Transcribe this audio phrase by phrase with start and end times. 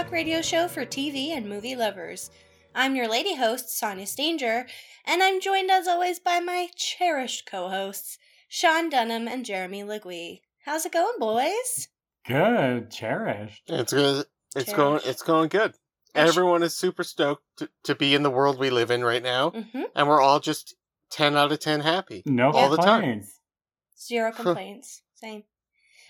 [0.00, 2.30] talk radio show for TV and movie lovers.
[2.74, 4.66] I'm your lady host, Sonia Stanger,
[5.04, 8.16] and I'm joined as always by my cherished co hosts,
[8.48, 10.40] Sean Dunham and Jeremy Legui.
[10.64, 11.88] How's it going, boys?
[12.26, 13.64] Good, cherished.
[13.66, 14.24] It's good.
[14.56, 15.00] It's going.
[15.04, 15.74] It's going good.
[16.14, 19.50] Everyone is super stoked to, to be in the world we live in right now,
[19.50, 19.82] Mm-hmm.
[19.94, 20.76] and we're all just
[21.10, 22.22] ten out of ten happy.
[22.24, 23.24] No All the time.
[23.98, 25.02] Zero complaints.
[25.16, 25.42] Same.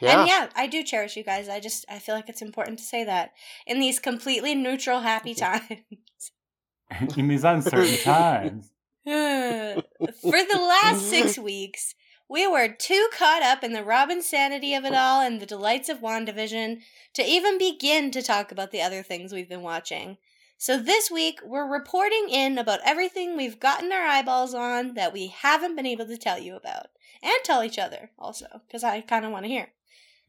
[0.00, 0.20] Yeah.
[0.20, 1.48] And yeah, I do cherish you guys.
[1.48, 3.32] I just I feel like it's important to say that
[3.66, 5.62] in these completely neutral, happy times.
[7.16, 8.70] in these uncertain times.
[9.04, 9.82] For
[10.22, 11.94] the last six weeks,
[12.28, 15.88] we were too caught up in the Robin sanity of it all and the delights
[15.88, 16.80] of WandaVision
[17.14, 20.18] to even begin to talk about the other things we've been watching.
[20.56, 25.28] So this week, we're reporting in about everything we've gotten our eyeballs on that we
[25.28, 26.86] haven't been able to tell you about.
[27.22, 29.68] And tell each other also, because I kind of want to hear.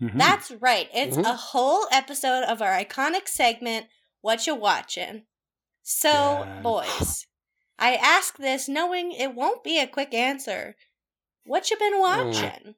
[0.01, 0.17] Mhm.
[0.17, 0.89] That's right.
[0.93, 1.25] It's Mhm.
[1.29, 3.87] a whole episode of our iconic segment,
[4.21, 5.25] What You Watching.
[5.83, 6.63] So, Yes.
[6.63, 7.27] boys,
[7.79, 10.75] I ask this knowing it won't be a quick answer.
[11.43, 12.75] What you been watching?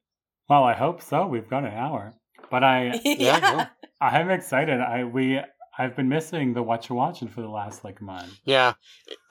[0.50, 1.26] well, I hope so.
[1.26, 2.14] We've got an hour,
[2.52, 3.40] but I yeah.
[3.40, 3.68] yeah.
[4.02, 4.80] I'm excited.
[4.82, 5.40] I we
[5.78, 8.40] I've been missing the what you watching for the last like month.
[8.46, 8.74] Yeah.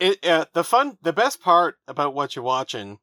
[0.00, 2.98] It, uh, the fun, the best part about what you're watching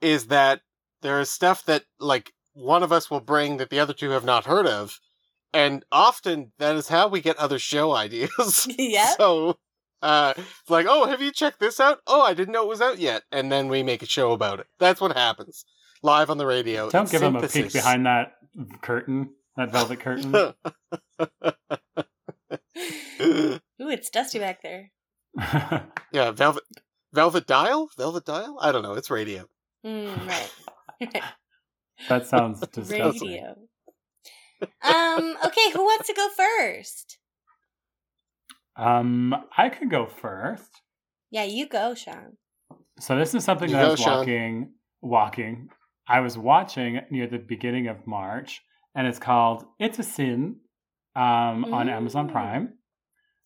[0.00, 0.62] is that
[1.02, 4.24] there is stuff that like one of us will bring that the other two have
[4.24, 4.98] not heard of,
[5.52, 8.66] and often that is how we get other show ideas.
[8.78, 9.08] Yep.
[9.16, 9.58] So,
[10.02, 12.00] uh, it's like, oh, have you checked this out?
[12.06, 14.60] Oh, I didn't know it was out yet, and then we make a show about
[14.60, 14.66] it.
[14.78, 15.64] That's what happens
[16.02, 16.88] live on the radio.
[16.90, 18.34] Don't It's give them a peek behind that
[18.82, 20.34] curtain, that velvet curtain.
[23.20, 24.90] Ooh, it's dusty back there.
[26.12, 26.62] yeah, velvet,
[27.12, 28.58] velvet dial, velvet dial.
[28.60, 28.94] I don't know.
[28.94, 29.46] It's radio.
[29.84, 31.22] Mm, right.
[32.08, 33.28] That sounds disgusting.
[33.28, 33.56] Radio.
[34.82, 37.18] Um, okay, who wants to go first?
[38.76, 40.70] Um, I could go first.
[41.30, 42.36] Yeah, you go, Sean.
[43.00, 44.18] So this is something You that I go, was Sean.
[44.18, 45.68] walking, walking.
[46.08, 48.62] I was watching near the beginning of March,
[48.94, 50.56] and it's called "It's a Sin"
[51.14, 52.32] um, on Amazon Mm.
[52.32, 52.78] Prime,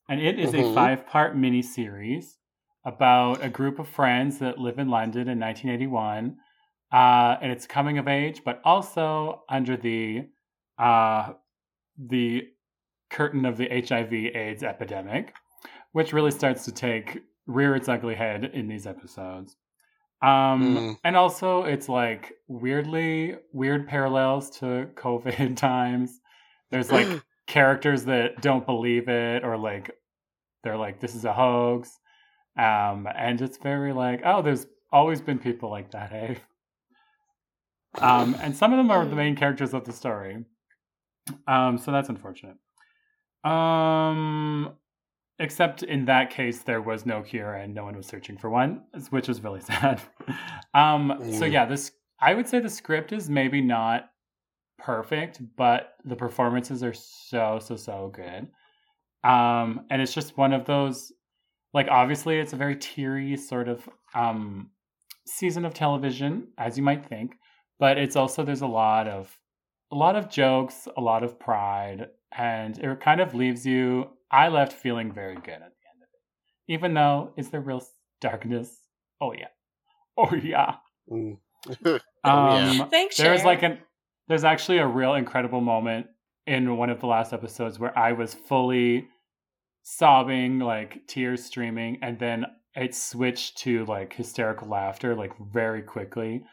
[0.08, 0.70] and it is Mhm.
[0.70, 2.36] a five-part miniseries
[2.84, 6.36] about a group of friends that live in London in 1981,
[6.92, 10.26] uh, and it's coming of age, but also under the
[10.78, 11.32] uh,
[11.98, 12.48] the
[13.10, 15.34] curtain of the HIV/AIDS epidemic,
[15.92, 19.56] which really starts to take rear its ugly head in these episodes.
[20.22, 20.98] Um, Mm.
[21.02, 26.20] and also it's like weirdly weird parallels to COVID times.
[26.70, 27.08] There's like
[27.46, 29.90] characters that don't believe it or like
[30.62, 31.98] they're like this is a hoax.
[32.56, 36.36] Um, and it's very like, oh, there's always been people like that, hey.
[37.98, 40.44] Um, and some of them are the main characters of the story.
[41.46, 42.56] Um, so that's unfortunate.
[43.44, 44.72] Um,
[45.38, 48.82] except in that case, there was no cure and no one was searching for one,
[49.10, 50.00] which was really sad.
[50.74, 51.52] um, so Mm.
[51.52, 54.08] yeah, this I would say the script is maybe not
[54.78, 58.48] perfect, but the performances are so so so good.
[59.28, 61.12] Um, and it's just one of those
[61.74, 64.70] like obviously it's a very teary sort of um
[65.26, 67.34] season of television, as you might think,
[67.82, 69.36] but it's also there's a lot of
[69.90, 74.08] a lot of jokes, a lot of pride, and it kind of leaves you.
[74.30, 77.84] I left feeling very good at the end of it, even though is there real
[78.20, 78.72] darkness?
[79.20, 79.48] Oh yeah,
[80.16, 80.76] oh yeah.
[81.10, 81.38] Mm.
[82.24, 82.84] Um, yeah.
[82.84, 83.44] Thanks, there's Sharon.
[83.44, 83.78] like an
[84.28, 86.06] there's actually a real incredible moment
[86.46, 89.08] in one of the last episodes where I was fully
[89.82, 96.44] sobbing, like tears streaming, and then it switched to like hysterical laughter like very quickly.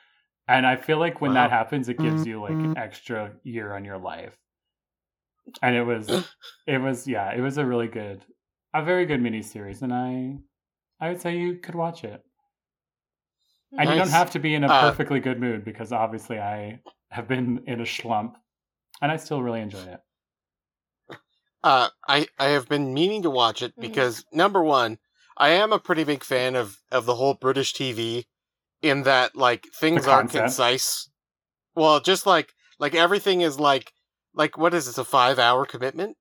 [0.49, 3.85] And I feel like when that happens, it gives you like an extra year on
[3.85, 4.37] your life.
[5.61, 6.25] And it was,
[6.67, 8.25] it was, yeah, it was a really good,
[8.73, 10.39] a very good miniseries, and I,
[10.99, 12.25] I would say you could watch it.
[13.79, 16.83] And you don't have to be in a Uh, perfectly good mood because obviously I
[17.09, 18.37] have been in a slump,
[19.01, 20.01] and I still really enjoy it.
[21.63, 23.79] Uh, I I have been meaning to watch it Mhm.
[23.79, 24.97] because number one,
[25.37, 28.27] I am a pretty big fan of of the whole British TV,
[28.81, 31.09] in that like things aren't concise.
[31.75, 33.91] Well, just like like everything is like
[34.33, 36.17] like what is this a five hour commitment?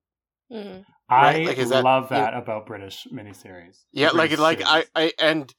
[0.52, 0.84] Mhm.
[1.10, 3.78] I Right, like, is that- love that about British miniseries.
[3.92, 4.88] Yeah, like British like I series.
[4.94, 5.54] I and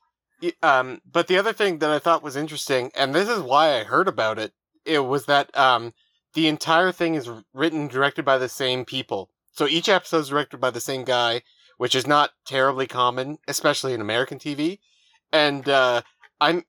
[0.63, 3.84] um, but the other thing that I thought was interesting, and this is why I
[3.84, 4.54] heard about it,
[4.86, 5.94] it was that um,
[6.34, 9.30] the entire thing is written directed by the same people.
[9.52, 11.42] So each episode is directed by the same guy,
[11.78, 14.80] which is not terribly common, especially in American TV.
[15.34, 16.04] And uh,
[16.40, 16.63] I'm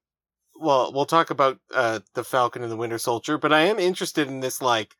[0.60, 4.28] well, we'll talk about uh, the Falcon and the Winter Soldier, but I am interested
[4.28, 4.94] in this like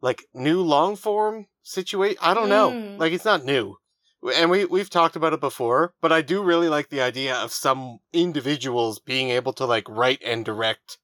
[0.00, 2.18] like new long form situation.
[2.22, 2.70] I don't know.
[2.70, 2.98] Mm.
[2.98, 3.76] Like it's not new.
[4.34, 7.52] And we we've talked about it before, but I do really like the idea of
[7.52, 10.98] some individuals being able to like write and direct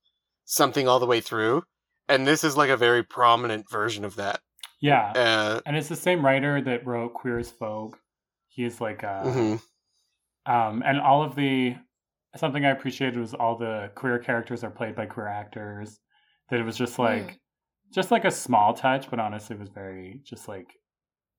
[0.45, 1.65] something all the way through.
[2.09, 4.41] And this is like a very prominent version of that.
[4.81, 5.13] Yeah.
[5.15, 7.99] Uh, and it's the same writer that wrote Queer as Folk.
[8.49, 9.63] He's like uh mhm.
[10.47, 11.77] um and all of the
[12.37, 16.01] something I appreciated was all the queer characters are played by queer actors.
[16.51, 17.39] That it was just like Mm.
[17.93, 20.67] just like a small touch, but honestly it was very just like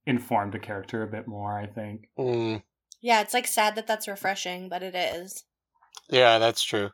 [0.06, 2.10] informed the character a bit more, I think.
[2.18, 2.64] Mm,
[3.02, 5.44] Yeah, it's like sad that that's refreshing, but it is.
[6.10, 6.92] yeah, that's true.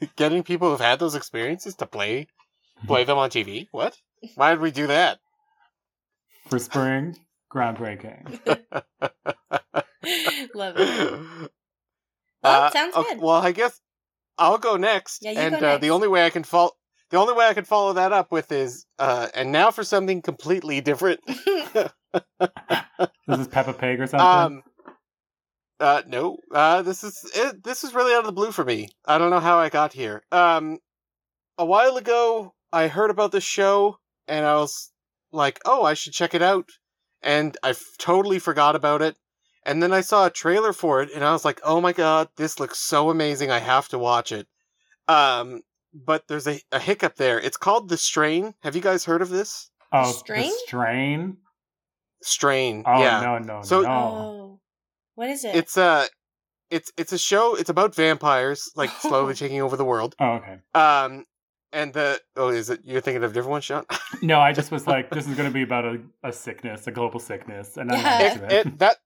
[0.16, 2.26] Getting people who've had those experiences to play
[2.86, 3.68] play them on TV.
[3.72, 3.96] What?
[4.36, 5.18] Why did we do that?
[6.48, 7.16] For spring,
[7.52, 8.38] groundbreaking.
[10.54, 11.50] Love it.
[12.42, 13.22] Uh, Well, sounds okay, good.
[13.22, 13.80] Well, I guess
[14.38, 15.22] I'll go next.
[15.22, 15.82] Yeah, you and go Uh, next.
[15.82, 16.72] the only way I can follow
[17.10, 20.20] the only way I can follow that up with is uh, and now for something
[20.22, 21.20] completely different.
[23.26, 24.26] This is Peppa Pig or something.
[24.26, 24.62] um,
[25.80, 28.88] uh, no, uh, this is it, this is really out of the blue for me.
[29.06, 30.22] I don't know how I got here.
[30.32, 30.78] Um,
[31.58, 34.90] a while ago, I heard about this show and I was
[35.32, 36.68] like, oh, I should check it out,
[37.22, 39.16] and I f- totally forgot about it.
[39.68, 42.28] And then I saw a trailer for it, and I was like, "Oh my god,
[42.36, 43.50] this looks so amazing!
[43.50, 44.48] I have to watch it."
[45.06, 45.60] Um,
[45.94, 47.38] but there's a, a hiccup there.
[47.38, 48.54] It's called The Strain.
[48.62, 49.70] Have you guys heard of this?
[49.92, 50.50] oh, Strain?
[50.50, 51.36] the strain.
[52.22, 52.82] Strain.
[52.86, 53.20] Oh yeah.
[53.20, 53.88] no, no, So- no.
[53.88, 54.60] oh.
[55.14, 55.54] What is it?
[55.56, 56.06] It's a,
[56.70, 57.54] it's it's a show.
[57.56, 60.14] It's about vampires like slowly taking over the world.
[60.20, 60.58] Oh, okay.
[60.74, 61.24] Um,
[61.72, 63.84] and the oh, is it you're thinking of a different one, Sean?
[64.22, 66.90] No, I just was like, this is going to be about a, a sickness, a
[66.92, 68.32] global sickness, and I'm Yeah.
[68.32, 68.66] into it, it.
[68.66, 68.96] it that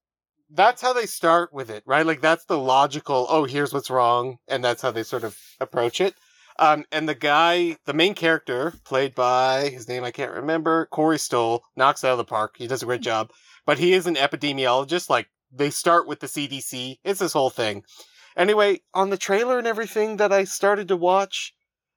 [0.53, 2.05] that's how they start with it, right?
[2.05, 3.25] Like that's the logical.
[3.29, 6.13] Oh, here's what's wrong, and that's how they sort of approach it.
[6.59, 11.17] Um, and the guy, the main character, played by his name I can't remember, Corey
[11.17, 12.55] Stoll, knocks it out of the park.
[12.57, 13.31] He does a great job,
[13.65, 15.09] but he is an epidemiologist.
[15.09, 16.97] Like they start with the CDC.
[17.03, 17.83] It's this whole thing.
[18.37, 21.53] Anyway, on the trailer and everything that I started to watch,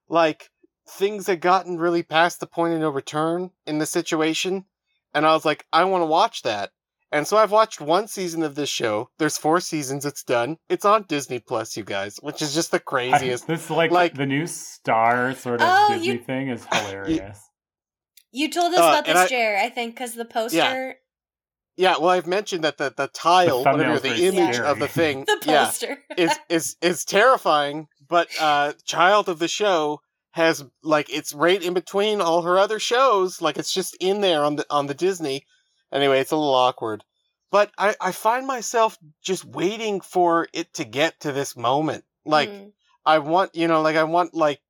[0.09, 0.50] like
[0.88, 4.64] things had gotten really past the point of no return in the situation,
[5.12, 6.70] and I was like, I want to watch that.
[7.12, 9.11] And so I've watched one season of this show.
[9.19, 10.05] There's four seasons.
[10.05, 10.56] It's done.
[10.69, 13.47] It's on Disney Plus, you guys, which is just the I- craziest.
[13.49, 17.38] this like, like- the new star sort of Oh, Disney you- thing is hilarious.
[18.32, 20.97] you told us Uh, about and this, I- Jer, I think, because the poster,
[21.79, 24.67] yeah, well, I've mentioned that the the tile, The whatever the image scary.
[24.69, 25.99] of the thing, the yeah, poster.
[26.17, 27.88] is is is terrifying.
[28.09, 30.00] But uh, child of the show
[30.31, 33.43] has like it's right in between all her other shows.
[33.43, 35.44] Like it's just in there on the on the Disney.
[35.93, 37.05] Anyway, it's a little awkward.
[37.50, 42.05] But I, I find myself just waiting for it to get to this moment.
[42.25, 42.73] Like Mm.
[43.05, 44.61] I want, you know, like I want like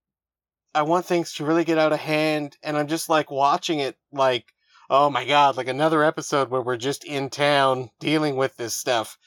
[0.75, 3.97] I want things to really get out of hand and I'm just like watching it
[4.13, 4.53] like
[4.89, 9.19] oh my god, like another episode where we're just in town dealing with this stuff.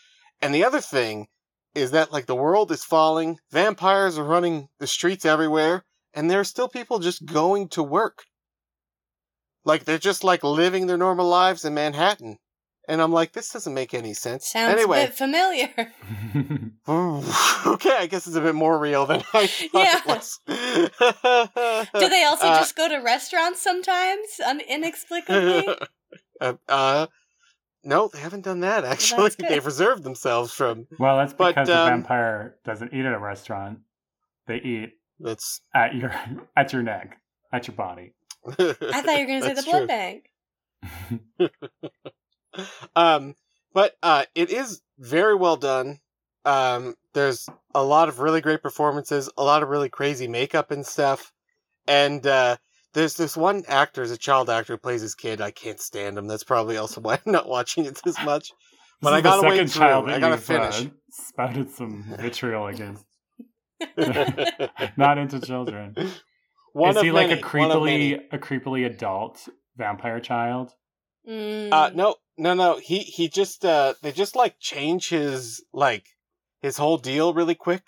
[0.41, 1.27] And the other thing
[1.75, 5.83] is that like the world is falling, vampires are running the streets everywhere,
[6.13, 8.25] and there are still people just going to work.
[9.65, 12.37] Like they're just like living their normal lives in Manhattan.
[12.87, 14.49] And I'm like, this doesn't make any sense.
[14.49, 15.69] Sounds a anyway, bit familiar.
[16.87, 19.99] okay, I guess it's a bit more real than I thought Yeah.
[19.99, 20.39] it was.
[21.99, 25.67] Do they also Uh, just go to restaurants sometimes, un- inexplicably?
[26.41, 27.07] uh, uh,
[27.83, 28.83] no, they haven't done that.
[28.85, 29.49] Actually, that's good.
[29.49, 30.87] they've reserved themselves from.
[30.97, 33.79] well, that's But, because the um, vampire doesn't eat at a restaurant;
[34.47, 35.61] they eat That's.
[35.75, 36.11] at your
[36.57, 37.19] at your neck,
[37.53, 38.15] at your body.
[38.47, 38.53] I
[39.01, 39.87] thought you were going to say the blood true.
[39.87, 40.29] bank.
[42.95, 43.35] um,
[43.73, 45.99] but uh, it is very well done.
[46.45, 50.85] Um, there's a lot of really great performances, a lot of really crazy makeup and
[50.85, 51.31] stuff,
[51.87, 52.57] and uh,
[52.93, 55.41] there's this one actor, is a child actor who plays his kid.
[55.41, 56.27] I can't stand him.
[56.27, 58.51] That's probably also why I'm not watching it this much.
[59.01, 59.81] But I gotta wait second through.
[59.81, 60.85] child I that gotta you've, finish.
[60.85, 63.05] Uh, spouted some vitriol against.
[64.97, 65.95] Not into children.
[66.73, 68.13] One is of he like a one of many.
[68.13, 69.47] creepily a creepily adult
[69.77, 70.71] vampire child?
[71.27, 71.71] Mm.
[71.71, 72.77] Uh, no, no, no.
[72.77, 76.05] He he just uh, they just like change his like
[76.61, 77.83] his whole deal really quick.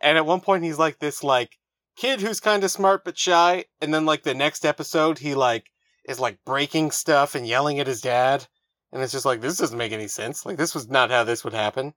[0.00, 1.58] And at one point, he's like this like
[1.96, 3.66] kid who's kind of smart but shy.
[3.80, 5.66] And then like the next episode, he like
[6.04, 8.46] is like breaking stuff and yelling at his dad.
[8.92, 10.44] And it's just like this doesn't make any sense.
[10.44, 11.94] Like this was not how this would happen.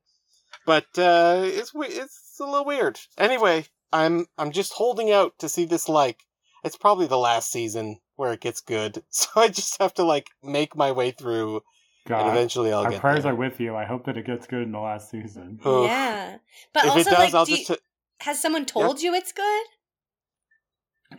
[0.66, 3.00] But uh, it's it's a little weird.
[3.18, 6.26] Anyway, I'm I'm just holding out to see this like
[6.64, 9.04] it's probably the last season where it gets good.
[9.10, 11.62] So I just have to like make my way through and
[12.10, 13.32] God, eventually I'll our get prayers there.
[13.34, 13.76] are with you.
[13.76, 15.60] I hope that it gets good in the last season.
[15.66, 15.88] Oof.
[15.88, 16.38] Yeah.
[16.74, 17.78] But if also, it does, like, I'll do you- just t-
[18.22, 19.66] has someone told you it's good?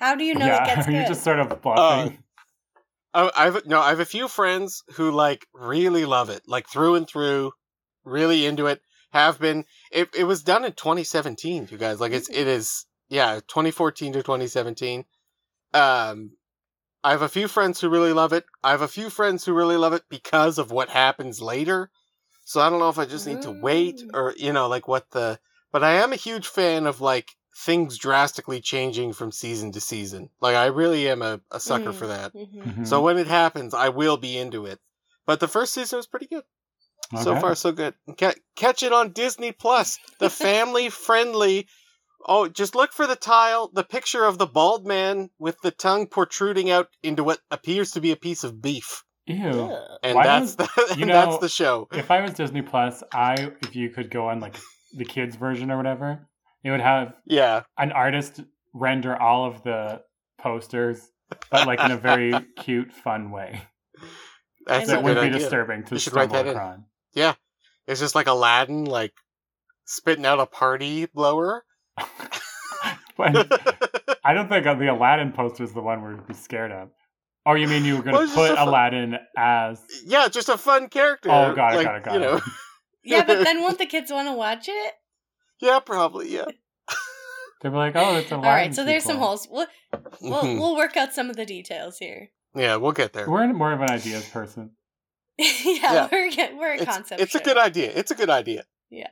[0.01, 1.09] How do you know it yeah, gets are you good?
[1.09, 2.19] just sort of uh, bluffing?
[3.15, 6.97] I, I've no, I have a few friends who like really love it, like through
[6.97, 7.53] and through,
[8.05, 8.81] really into it.
[9.13, 9.65] Have been.
[9.91, 12.01] It it was done in 2017, you guys.
[12.01, 15.05] Like it's it is yeah, 2014 to 2017.
[15.75, 16.33] Um,
[17.05, 18.45] I have a few friends who really love it.
[18.65, 21.91] I have a few friends who really love it because of what happens later.
[22.45, 24.11] So I don't know if I just need to wait Mm.
[24.15, 25.39] or you know like what the.
[25.73, 27.31] But I am a huge fan of like
[27.65, 30.31] things drastically changing from season to season.
[30.41, 31.95] Like I really am a, a sucker Mm.
[31.95, 32.35] for that.
[32.35, 32.63] Mhm.
[32.79, 32.87] Mhm.
[32.87, 34.81] So when it happens, I will be into it.
[35.27, 36.45] But the first season was pretty good.
[37.23, 37.95] So far, so good.
[38.57, 41.67] Catch it on Disney Plus, the family friendly.
[42.29, 46.07] Oh, just look for the tile, the picture of the bald man with the tongue
[46.09, 49.47] protruding out into what appears to be a piece of beef, Ew.
[49.49, 49.99] Ugh.
[50.03, 51.87] and Why that's does- the you know- that's the show.
[51.93, 54.57] If I was Disney Plus, I if you could go on like
[54.97, 56.27] the kids version or whatever,
[56.65, 58.41] it would have Yeah, an artist
[58.75, 60.03] render all of the
[60.41, 61.09] posters,
[61.51, 63.63] but like in a very cute, fun way.
[64.67, 65.09] that's I a That know.
[65.09, 65.39] good would be idea.
[65.39, 66.85] disturbing to You should write stumble that in.
[67.17, 67.37] Upon.
[67.87, 69.13] It's just like Aladdin, like
[69.85, 71.65] spitting out a party blower.
[73.17, 76.91] But I don't think the Aladdin poster is the one we'd be scared of.
[77.47, 79.81] Oh, you mean you were going to it's just put a fu- Aladdin as?
[80.05, 81.31] yeah, just a fun character.
[81.31, 82.37] Oh, got it, like, got it, got you know.
[82.37, 82.43] it.
[83.09, 84.95] Yeah, but then won't the kids want to watch it?
[85.61, 86.29] Yeah, probably.
[86.35, 86.47] Yeah.
[87.63, 89.47] They were like, "Oh, it's Aladdin." All right, so there's some holes.
[89.49, 89.69] We'll,
[90.21, 92.31] we'll we'll work out some of the details here.
[92.57, 93.31] yeah, we'll get there.
[93.31, 94.73] We're more of an ideas person.
[95.39, 96.09] yeah, Yeah.
[96.11, 97.21] we're we're a It's, concept.
[97.21, 97.93] it's a good idea.
[97.95, 98.65] It's a good idea.
[98.91, 99.11] Yeah.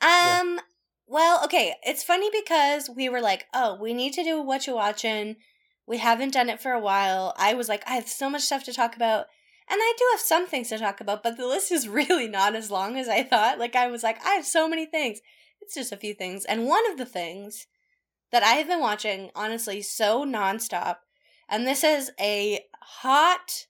[0.00, 0.60] Um.
[1.06, 1.74] Well, okay.
[1.82, 5.36] It's funny because we were like, "Oh, we need to do what you watching."
[5.86, 7.34] We haven't done it for a while.
[7.36, 9.26] I was like, I have so much stuff to talk about,
[9.68, 12.54] and I do have some things to talk about, but the list is really not
[12.56, 13.58] as long as I thought.
[13.58, 15.20] Like I was like, I have so many things.
[15.60, 17.66] It's just a few things, and one of the things
[18.32, 20.96] that I have been watching, honestly, so nonstop,
[21.48, 23.66] and this is a hot,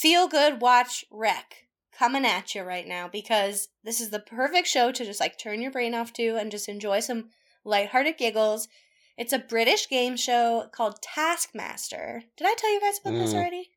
[0.00, 1.66] feel good watch wreck
[1.98, 5.60] coming at you right now because this is the perfect show to just like turn
[5.60, 7.30] your brain off to and just enjoy some
[7.64, 8.68] lighthearted giggles.
[9.16, 12.22] It's a British game show called Taskmaster.
[12.36, 13.36] Did I tell you guys about this Mm.
[13.36, 13.70] already?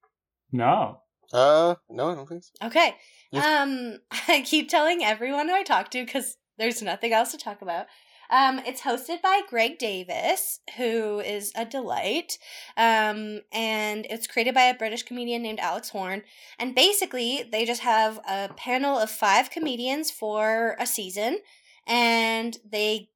[0.51, 1.01] No.
[1.34, 2.68] Uh, no, I don't think so.
[2.68, 2.96] Okay.
[3.32, 3.44] Yes.
[3.44, 7.88] Um, I keep telling everyone I talk to because there's nothing else to talk about.
[8.32, 12.40] Um, it's hosted by Greg Davies, who is a delight.
[12.78, 16.24] Um, and it's created by a British comedian named Alex Horne.
[16.58, 21.40] And basically, they just have a panel of five comedians for a season,
[21.86, 23.10] and they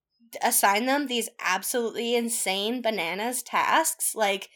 [0.44, 4.50] assign them these absolutely insane bananas tasks, like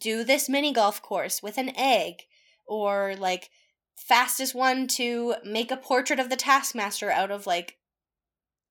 [0.00, 2.22] do this mini golf course with an egg,
[2.66, 3.50] or like
[3.94, 7.76] fastest one to make a portrait of the taskmaster out of like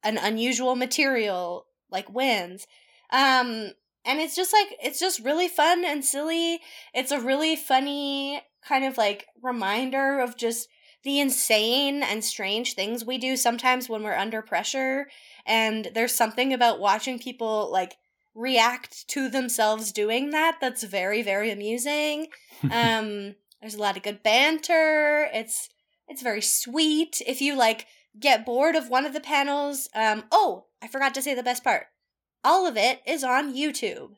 [0.03, 2.67] an unusual material like wins.
[3.12, 3.72] Um
[4.05, 6.60] and it's just like it's just really fun and silly.
[6.93, 10.67] It's a really funny kind of like reminder of just
[11.03, 15.07] the insane and strange things we do sometimes when we're under pressure.
[15.45, 17.95] And there's something about watching people like
[18.36, 22.27] react to themselves doing that that's very very amusing.
[22.72, 25.29] Um there's a lot of good banter.
[25.33, 25.69] It's
[26.10, 27.22] it's very sweet.
[27.25, 27.88] If you like
[28.20, 31.63] get bored of one of the panels um oh i forgot to say the best
[31.63, 31.88] part.
[32.43, 34.15] All of it is on youtube.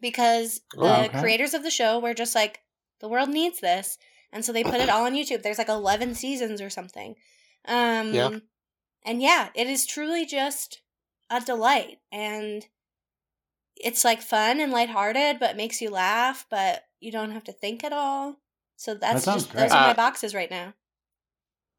[0.00, 1.20] Because the Oh, okay.
[1.20, 2.60] creators of the show were just like
[3.00, 3.98] the world needs this.
[4.32, 5.42] And so they put it all on youtube.
[5.42, 7.14] There's like 11 seasons or something.
[7.66, 8.38] Um Yeah.
[9.04, 10.80] and yeah it is truly just
[11.30, 11.98] a delight.
[12.10, 12.66] And
[13.76, 17.84] it's like fun and lighthearted but makes you laugh but you don't have to think
[17.84, 18.36] at all.
[18.76, 19.62] So that's sounds just great.
[19.62, 20.74] those are my Uh, boxes right now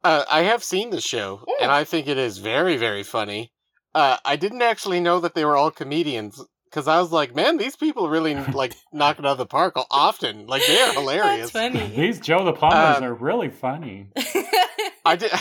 [0.03, 1.63] Uh, I have seen the show, Mm.
[1.63, 3.51] and I think it is very, very funny.
[3.95, 7.57] Uh, I didn't actually know that they were all comedians because I was like, man,
[7.57, 10.47] these people really like knock it out of the park often.
[10.47, 11.51] Like they are hilarious.
[11.51, 11.87] That's funny.
[11.95, 14.07] These Joe the Plumbers Um, are really funny.
[15.05, 15.31] I did.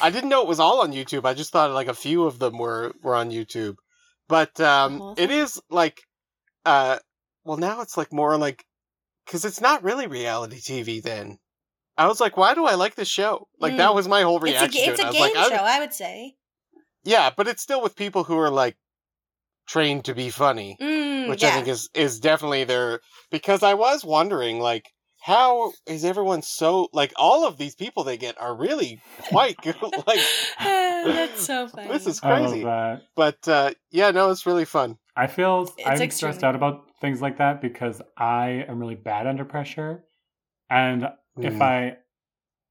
[0.00, 1.24] I didn't know it was all on YouTube.
[1.24, 3.74] I just thought like a few of them were were on YouTube,
[4.28, 5.30] but um, whole it thing?
[5.38, 6.00] is like,
[6.64, 6.98] uh,
[7.44, 8.64] well now it's like more like,
[9.26, 11.02] because it's not really reality TV.
[11.02, 11.38] Then
[12.00, 13.46] I was like, why do I like this show?
[13.58, 13.94] Like that Mm.
[13.94, 15.06] was my whole it's a, reaction ga- to it's it.
[15.06, 16.36] I a game like, I- show, I would say.
[17.04, 18.76] yeah, but it's still with people who are like
[19.66, 21.48] trained to be funny, Mm, which yeah.
[21.50, 23.00] I think is is definitely their.
[23.30, 24.86] Because I was wondering like.
[25.22, 29.76] How is everyone so like all of these people they get are really quite good
[30.06, 30.24] like
[30.58, 31.88] That's so funny.
[31.88, 32.64] this is I love crazy.
[32.64, 33.02] that.
[33.16, 34.96] But uh, yeah, no, it's really fun.
[35.14, 38.94] I feel It's I'm extremely stressed out about things like that because I am really
[38.94, 40.04] bad under pressure,
[40.70, 41.06] and
[41.38, 41.62] if Mm.
[41.62, 41.96] I,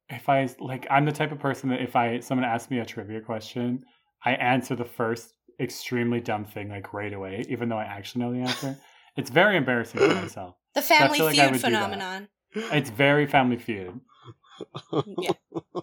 [0.09, 2.85] if I like, I'm the type of person that if I someone asks me a
[2.85, 3.83] trivia question,
[4.25, 8.33] I answer the first extremely dumb thing like right away, even though I actually know
[8.33, 8.77] the answer.
[9.15, 10.55] it's very embarrassing for myself.
[10.75, 11.67] The Family feel like Feud would do that.
[11.67, 12.27] phenomenon.
[12.53, 13.99] It's very Family Feud.
[15.17, 15.31] Yeah.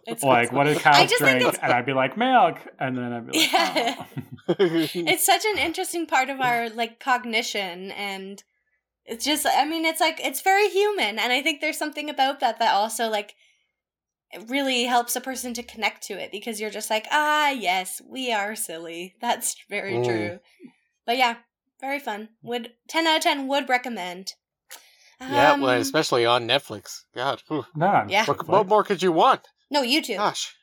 [0.07, 1.57] It's Like, what did I cows drink?
[1.63, 2.59] And I'd be like, milk.
[2.79, 4.05] And then I'd be like, Yeah.
[4.49, 4.55] oh.
[4.59, 8.43] it's such an interesting part of our like cognition and
[9.07, 12.41] it's just i mean it's like it's very human and i think there's something about
[12.41, 13.35] that that also like
[14.33, 18.03] it really helps a person to connect to it because you're just like ah yes
[18.09, 20.05] we are silly that's very Mm.
[20.05, 20.39] true
[21.07, 21.37] but yeah
[21.81, 24.33] very fun would 10 out of 10 would recommend
[25.19, 27.05] yeah, Um, well, especially on Netflix.
[27.15, 27.65] God, whew.
[27.75, 28.27] no, Yeah.
[28.27, 29.49] what, what more could you want?
[29.71, 30.55] no youtube Gosh,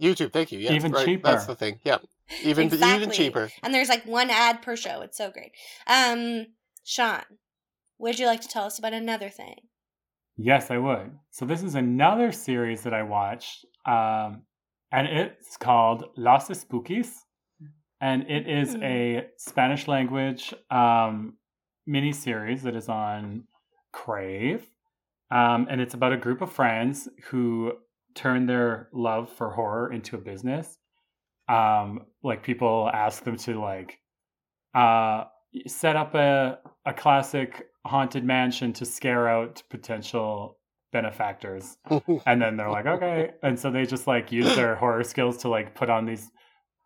[0.00, 0.32] YouTube.
[0.32, 0.58] Thank you.
[0.58, 1.22] Yeah, Even right, cheaper.
[1.28, 1.80] That's the thing.
[1.84, 1.98] Yeah,
[2.42, 3.50] even even cheaper.
[3.62, 5.52] and there's like one ad per show it's so great
[5.86, 6.46] um
[6.84, 7.22] sean
[8.00, 9.56] would you like to tell us about another thing
[10.36, 11.18] Yes, I would.
[11.30, 14.42] So this is another series that I watched, um,
[14.90, 17.10] and it's called Los Espookys,
[18.00, 18.82] and it is Hmm.
[18.82, 21.36] a Spanish language um,
[21.86, 23.44] mini series that is on
[23.92, 24.70] Crave,
[25.30, 27.72] um, and it's about a group of friends who
[28.14, 30.78] turn their love for horror into a business.
[31.48, 33.98] Um, like people ask them to like
[34.74, 35.24] uh,
[35.66, 40.58] set up a a classic haunted mansion to scare out potential
[40.92, 41.76] benefactors.
[42.26, 43.30] And then they're like okay.
[43.42, 46.30] And so they just like use their horror skills to like put on these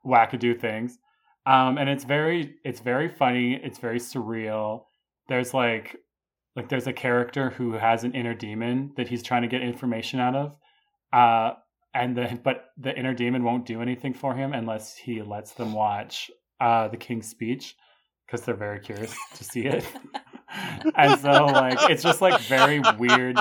[0.06, 0.98] wackadoo things.
[1.46, 3.60] Um and it's very it's very funny.
[3.62, 4.84] It's very surreal.
[5.28, 5.96] There's like
[6.56, 10.20] like there's a character who has an inner demon that he's trying to get information
[10.20, 10.56] out of
[11.12, 11.52] uh
[11.94, 15.72] and then but the inner demon won't do anything for him unless he lets them
[15.72, 17.74] watch uh the king's speech
[18.26, 19.84] because they're very curious to see it
[20.96, 23.38] and so like it's just like very weird.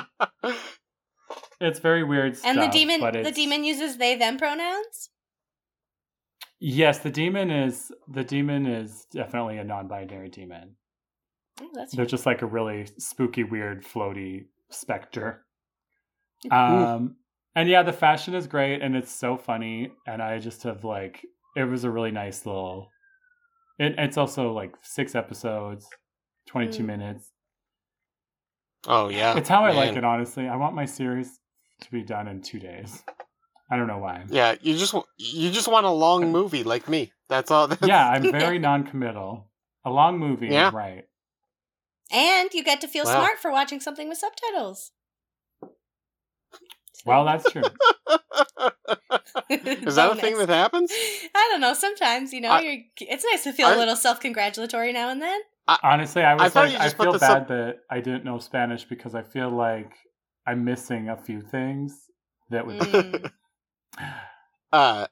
[1.61, 5.09] It's very weird stuff and the demon the demon uses they them pronouns?
[6.59, 10.75] Yes the demon is the demon is definitely a non-binary demon.
[11.61, 15.45] Oh, that's they're just like a really spooky weird floaty specter.
[16.51, 17.15] Um
[17.55, 21.25] and yeah the fashion is great and it's so funny and i just have like
[21.55, 22.89] it was a really nice little
[23.79, 25.87] it, it's also like six episodes
[26.47, 26.85] 22 Mm.
[26.85, 27.29] minutes
[28.87, 31.39] oh yeah, it's how i like it honestly i want my series
[31.81, 33.03] to be done in two days
[33.71, 37.11] i don't know why Yeah, you just you just want a long movie like me.
[37.29, 37.67] That's all.
[37.67, 39.49] That's, yeah i'm very non-committal
[39.85, 40.71] a long movie Yeah.
[40.73, 41.05] right
[42.11, 43.15] and you get to feel Wow.
[43.19, 44.91] smart for watching something with subtitles
[47.05, 47.63] well that's true
[49.49, 50.47] Is that a thing Bonus.
[50.47, 50.91] that happens?
[51.35, 51.73] I don't know.
[51.73, 55.21] Sometimes, you know, I- you're, it's nice to feel a I- little self-congratulatory now and
[55.21, 55.39] then.
[55.83, 58.25] Honestly i was I like you i just put feel bad sub- that i didn't
[58.25, 59.91] know spanish because i feel like
[60.47, 62.09] i'm missing a few things
[62.49, 63.31] that would Mm.
[64.71, 65.05] Uh,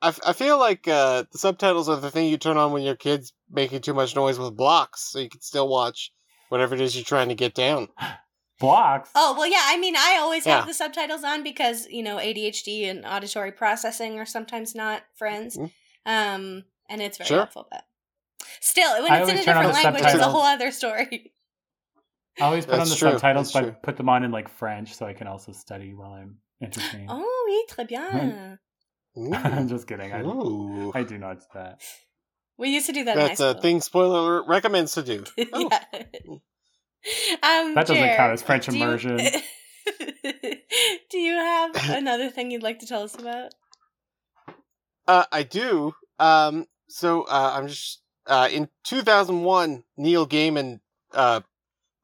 [0.00, 2.84] I, f- I feel like uh, the subtitles are the thing you turn on when
[2.84, 6.12] your kid's making too much noise with blocks, so you can still watch
[6.50, 7.88] whatever it is you're trying to get down.
[8.60, 9.62] blocks Oh well, yeah.
[9.64, 10.58] I mean, I always Yeah.
[10.58, 15.56] have the subtitles on because you know ADHD and auditory processing are sometimes not friends.
[15.56, 15.72] Mhm.
[16.06, 17.38] Um, and it's very Sure.
[17.38, 17.66] helpful.
[17.68, 17.84] But
[18.60, 20.70] still, when I it's in a turn on different the language, it's a whole other
[20.70, 21.32] story.
[22.40, 23.76] I always put on the true, subtitles, that's but I true.
[23.82, 27.08] put them on in like French so I can also study while I'm entertained.
[27.10, 28.58] Oh oui, très bien.
[29.44, 30.12] I'm just kidding.
[30.12, 30.92] I, Ooh.
[30.94, 31.82] I do not do that.
[32.56, 33.16] We used to do that.
[33.16, 35.24] in That's high a thing spoiler alert recommends to do.
[35.52, 35.68] Oh.
[35.70, 35.80] yeah.
[37.42, 39.16] Um, That doesn't Jer, count as French do you- immersion.
[41.10, 43.54] do you have another thing you'd like to tell us about?
[45.06, 45.94] Uh, I do.
[46.18, 50.80] Um, so uh, I'm just uh, in 2001, Neil Gaiman
[51.12, 51.40] uh,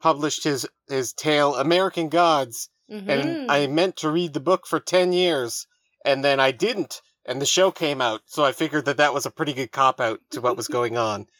[0.00, 3.08] published his his tale American Gods, Mhm.
[3.08, 5.66] and I meant to read the book for 10 years,
[6.04, 9.24] and then I didn't, and the show came out, so I figured that that was
[9.24, 11.26] a pretty good cop out to what was going on.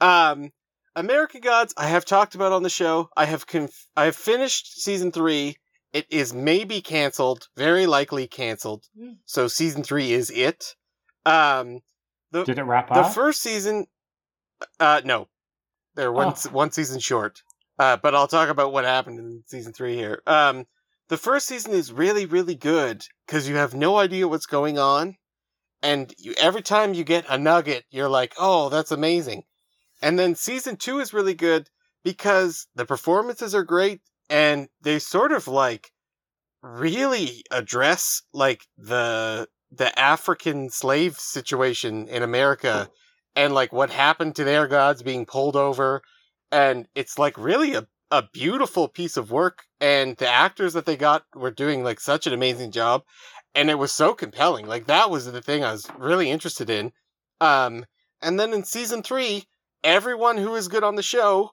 [0.00, 0.52] Um,
[0.94, 3.08] American Gods, I have talked about on the show.
[3.16, 5.56] I have conf- I have finished season three.
[5.94, 8.84] It is maybe canceled, very likely canceled.
[8.98, 9.16] Mm.
[9.24, 10.74] So season three is it.
[11.24, 11.80] Um,
[12.32, 13.86] Did it wrap up the first season,
[14.80, 15.28] uh, no,
[15.94, 16.50] they're one Oh.
[16.50, 17.42] one season short.
[17.78, 20.22] Uh, but I'll talk about what happened in season three here.
[20.26, 20.64] Um,
[21.08, 25.16] the first season is really really good because you have no idea what's going on,
[25.82, 29.42] and you, every time you get a nugget, you're like, oh, that's amazing.
[30.02, 31.68] And then season two is really good
[32.04, 35.90] because the performances are great and they sort of like
[36.62, 42.88] really address like the the African slave situation in America
[43.36, 46.02] and like what happened to their gods being pulled over
[46.50, 50.96] and it's like really a a beautiful piece of work and the actors that they
[50.96, 53.02] got were doing like such an amazing job
[53.54, 56.92] and it was so compelling like that was the thing I was really interested in
[57.40, 57.84] um
[58.22, 59.44] and then in season 3
[59.82, 61.50] everyone who is good on the show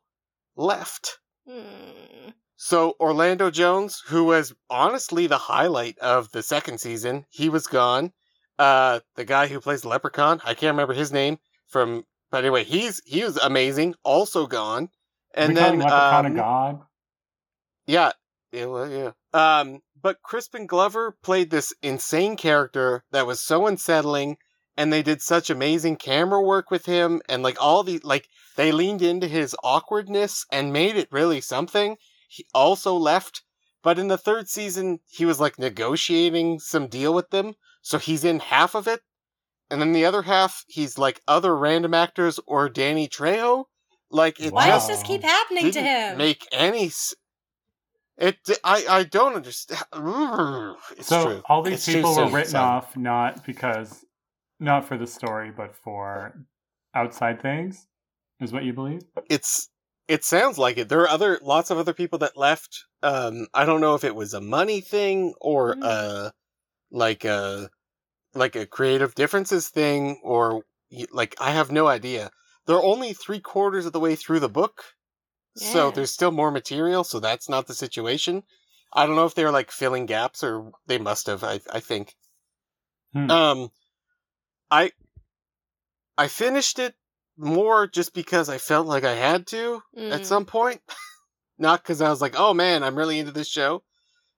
[0.56, 2.30] left Hmm.
[2.56, 8.13] So Orlando Jones, who was honestly the highlight of the second season, he was gone.
[8.58, 11.39] Uh, the guy who plays Leprechaun, I can't remember his name
[11.74, 14.90] from, but anyway, he's he was amazing, also gone.
[15.34, 16.82] And then, um, a god.
[17.88, 18.12] yeah,
[18.52, 19.12] yeah, well, yeah.
[19.34, 24.38] Um, but Crispin Glover played this insane character that was so unsettling,
[24.78, 28.72] and they did such amazing camera work with him, and like all the like they
[28.72, 31.98] leaned into his awkwardness and made it really something.
[32.28, 33.42] He also left,
[33.82, 38.24] but in the third season, he was like negotiating some deal with them, so he's
[38.24, 39.02] in half of it,
[39.74, 43.66] and then the other half, he's like other random actors or Danny Trejo.
[44.12, 46.18] Like it Why just does this keep happening to didn't him?
[46.18, 46.86] make any.
[46.86, 47.16] s-
[48.18, 49.82] It I I don't understand.
[50.98, 51.42] It's so true.
[51.50, 54.06] all these It's people were written so- off not because
[54.60, 56.34] not for the story but for
[56.96, 57.88] outside things
[58.40, 59.70] is what you believe It's
[60.08, 60.90] it sounds like it.
[60.90, 62.84] There are other lots of other people that left.
[63.02, 65.82] Um, I don't know if it was a money thing or Mm.
[65.84, 66.32] uh
[66.92, 67.70] like a
[68.36, 70.63] like a creative differences thing or
[71.12, 72.32] like I have no idea.
[72.65, 74.84] They're only three quarters of the way through the book,
[75.56, 77.04] so there's still more material.
[77.04, 78.43] So that's not the situation.
[78.93, 81.43] I don't know if they're like filling gaps or they must have.
[81.43, 82.15] I I think.
[83.13, 83.30] Hmm.
[83.30, 83.72] Um,
[84.72, 84.91] I
[86.17, 86.96] I finished it
[87.38, 90.26] more just because I felt like I had to at Mm.
[90.26, 90.82] some point,
[91.58, 93.84] not because I was like, oh man, I'm really into this show.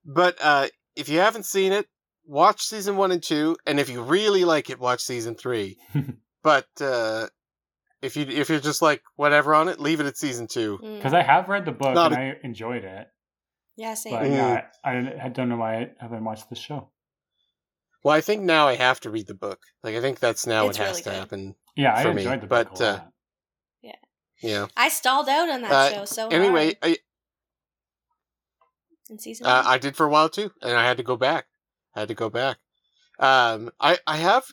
[0.05, 1.88] But uh, if you haven't seen it,
[2.25, 5.77] watch season one and two, and if you really like it, watch season three.
[6.43, 7.27] but uh,
[8.01, 10.77] if you if you're just like whatever on it, leave it at season two.
[10.83, 10.97] Mm.
[10.97, 13.07] because i have read the book Not and I enjoyed it
[13.77, 14.13] Yeah, same.
[14.13, 14.31] but Mm.
[14.31, 16.89] yeah I, I don't know why i haven't watched the show
[18.03, 19.59] Well, I think now I have to read the book.
[19.83, 21.15] Like I think that's now It's what has really to good.
[21.19, 21.55] happen.
[21.75, 23.11] yeah i For me, enjoyed the book but, a uh, lot.
[24.41, 24.65] Yeah.
[24.77, 26.97] I stalled out on that Uh, show so Anyway, hard I,
[29.09, 29.65] in season Uh, one.
[29.73, 31.45] I did for a while too, and I had to go back.
[31.95, 32.58] I had to go back.
[33.19, 34.45] Um, I I have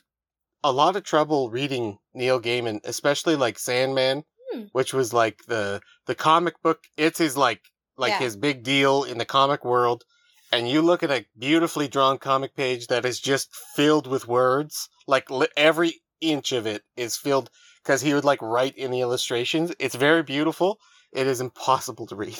[0.63, 4.63] a lot of trouble reading Neil Gaiman, especially like Sandman, Hmm.
[4.71, 6.79] which was like the the comic book.
[6.97, 7.61] It's his like
[7.97, 8.19] like Yeah.
[8.19, 10.03] his big deal in the comic world.
[10.51, 14.87] And you look at a beautifully drawn comic page that is just filled with words,
[15.07, 17.49] like li- every inch of it is filled
[17.83, 19.73] because he would like write in the illustrations.
[19.79, 20.77] It's very beautiful.
[21.11, 22.37] It is impossible to read.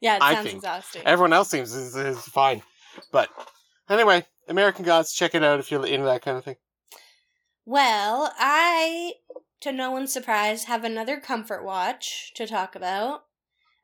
[0.00, 0.56] yeah, it I sounds think.
[0.56, 1.02] exhausting.
[1.04, 2.62] Everyone else seems is, is fine.
[3.12, 3.28] But
[3.88, 6.56] anyway, American Gods, check it out if you're into that kind of thing.
[7.64, 9.14] Well, I,
[9.60, 13.24] to no one's surprise, have another comfort watch to talk about.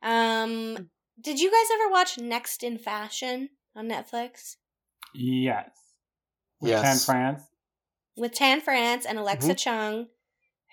[0.01, 4.55] Um, did you guys ever watch Next in Fashion on Netflix
[5.13, 5.69] yes
[6.59, 6.81] with Yes.
[6.81, 7.43] Tan France
[8.15, 9.55] with Tan France and Alexa Mm-hmm.
[9.57, 10.07] Chung,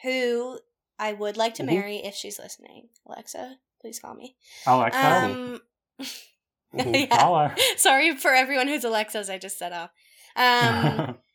[0.03, 0.59] who
[0.98, 1.66] I would like to Mhm.
[1.66, 2.88] marry if she's listening?
[3.07, 4.37] Alexa, please call me.
[4.66, 5.61] alexa Um.
[6.87, 7.54] yeah.
[7.76, 9.28] Sorry for everyone who's Alexas.
[9.30, 9.90] I just set off.
[10.37, 11.16] Um,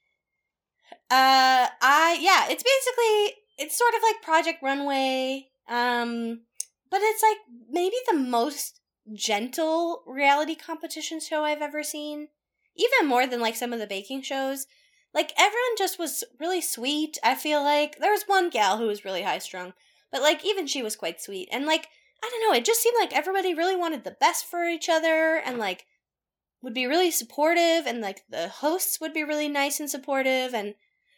[1.09, 6.41] Uh, I yeah, it's basically it's sort of like Project Runway, um,
[6.89, 7.37] but it's like
[7.69, 8.79] maybe the most
[9.13, 12.29] gentle reality competition show I've ever seen.
[12.75, 14.65] Even more than like some of the baking shows.
[15.13, 17.19] Like everyone just was really sweet.
[17.23, 19.73] I feel like there was one gal who was really high strung,
[20.11, 21.47] but like even she was quite sweet.
[21.51, 21.87] And like
[22.25, 25.37] I don't know, it just seemed like everybody really wanted the best for each other
[25.37, 25.85] and like
[26.63, 30.73] would be really supportive and like the hosts would be really nice and supportive and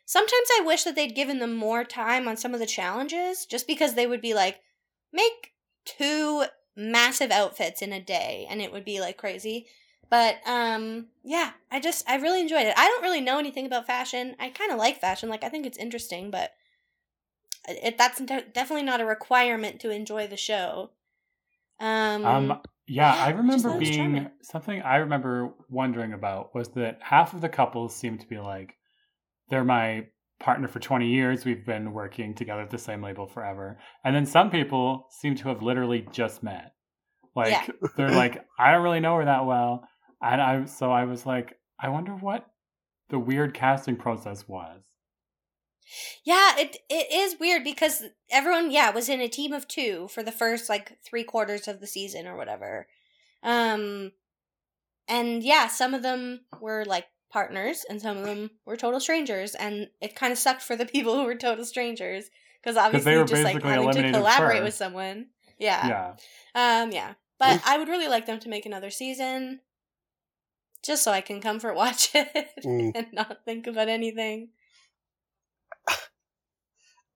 [0.05, 3.67] sometimes I wish that they'd given them more time on some of the challenges just
[3.67, 4.59] because they would be like
[5.13, 5.53] make
[5.85, 6.43] two
[6.75, 9.67] massive outfits in a day and it would be like crazy.
[10.09, 12.73] But um yeah, I just I really enjoyed it.
[12.77, 14.35] I don't really know anything about fashion.
[14.39, 15.29] I kind of like fashion.
[15.29, 16.51] Like I think it's interesting, but
[17.69, 20.91] it that's de- definitely not a requirement to enjoy the show.
[21.79, 24.31] Um, Um, yeah, I remember thought it was being charming.
[24.41, 28.73] something I remember wondering about was that half of the couples seem to be like,
[29.49, 30.07] they're my
[30.39, 31.45] partner for 20 years.
[31.45, 33.79] We've been working together at the same label forever.
[34.03, 36.71] And then some people seem to have literally just met.
[37.35, 37.67] Like, Yeah.
[37.97, 39.83] they're like, I don't really know her that well.
[40.21, 42.45] And I, so I was like, I wonder what
[43.09, 44.81] the weird casting process was.
[46.23, 50.23] Yeah, it it is weird because everyone, yeah, was in a team of two for
[50.23, 52.87] the first like three quarters of the season or whatever.
[53.43, 54.11] Um,
[55.07, 59.55] and yeah, some of them were like partners, and some of them were total strangers,
[59.55, 62.29] and it kind of sucked for the people who were total strangers
[62.61, 65.27] because obviously they were just like having to collaborate with someone.
[65.59, 65.87] Yeah.
[66.53, 66.81] Yeah.
[66.83, 66.91] Um.
[66.91, 67.13] Yeah.
[67.39, 69.59] But I would really like them to make another season,
[70.83, 72.91] just so I can comfort watch it Mm.
[72.95, 74.49] and not think about anything.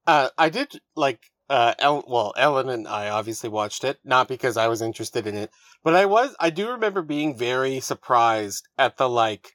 [0.07, 4.57] Uh, I did like uh, El- well, Ellen and I obviously watched it, not because
[4.57, 5.51] I was interested in it,
[5.83, 9.51] but I was, I do remember being very surprised at the like,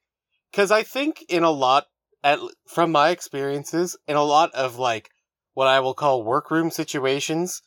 [0.52, 1.86] cause I think in a lot,
[2.22, 5.08] at, from my experiences, in a lot of like,
[5.54, 7.62] what I will call workroom situations,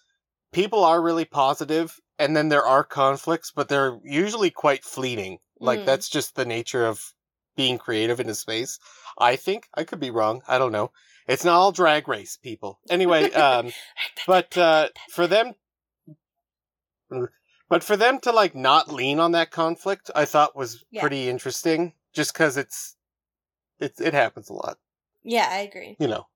[0.54, 5.40] people are really positive, and then there are conflicts, but they're usually quite fleeting.
[5.60, 5.86] Like, Mm.
[5.86, 7.14] that's just the nature of
[7.60, 8.80] being creative in a space.
[9.18, 10.92] I think, I could be wrong, I don't know.
[11.28, 12.80] It's not all drag race, people.
[12.90, 13.74] Anyway, um,
[14.26, 15.56] but uh, for them
[17.70, 21.02] but for them to like not lean on that conflict i thought was Yeah.
[21.02, 22.96] pretty interesting just because it's
[23.80, 24.78] it, it happens a lot
[25.24, 25.98] yeah, I agree.
[26.00, 26.28] you know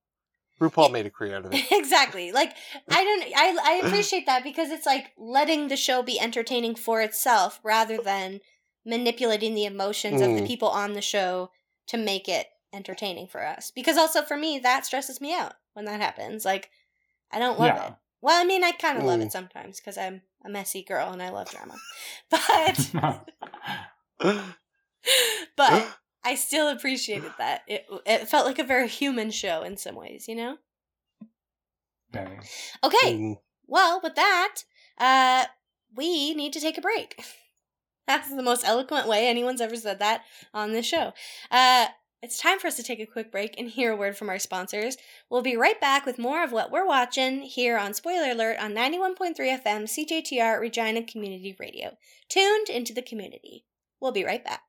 [0.59, 2.31] rupaul made a career out of it exactly.
[2.31, 2.55] Like
[2.89, 7.01] I don't I I appreciate that because it's like letting the show be entertaining for
[7.01, 8.39] itself rather than
[8.85, 10.47] manipulating the emotions of the Mm.
[10.47, 11.51] people on the show
[11.87, 13.71] to make it entertaining for us.
[13.71, 16.43] Because also for me that stresses me out when that happens.
[16.45, 16.69] Like
[17.31, 17.87] I don't love Yeah.
[17.87, 17.93] it.
[18.21, 19.25] Well, I mean, I kind of love Mm.
[19.25, 21.75] it sometimes because I'm a messy girl and I love drama.
[22.29, 22.89] But
[25.57, 25.87] but
[26.23, 27.63] I still appreciated that.
[27.67, 30.57] It it felt like a very human show in some ways, you know?
[32.83, 33.13] Okay.
[33.17, 33.37] Mm.
[33.67, 34.63] Well, with that,
[34.97, 35.45] uh,
[35.95, 37.23] we need to take a break.
[38.07, 41.13] That's the most eloquent way anyone's ever said that on this show.
[41.49, 41.87] Uh,
[42.23, 44.39] it's time for us to take a quick break and hear a word from our
[44.39, 44.95] sponsors.
[45.29, 48.73] We'll be right back with more of what we're watching here on Spoiler Alert on
[48.73, 51.97] 91.3 FM CJTR Regina Community Radio.
[52.29, 53.65] Tuned into the community.
[53.99, 54.63] We'll be right back.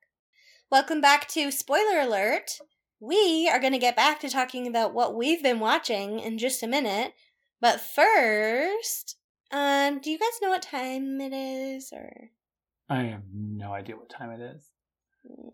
[0.70, 2.58] Welcome back to Spoiler Alert.
[2.98, 6.62] We are going to get back to talking about what we've been watching in just
[6.62, 7.14] a minute.
[7.60, 9.16] But first,
[9.52, 11.92] um, do you guys know what time it is?
[11.92, 12.30] Or
[12.88, 14.70] I have no idea what time it is.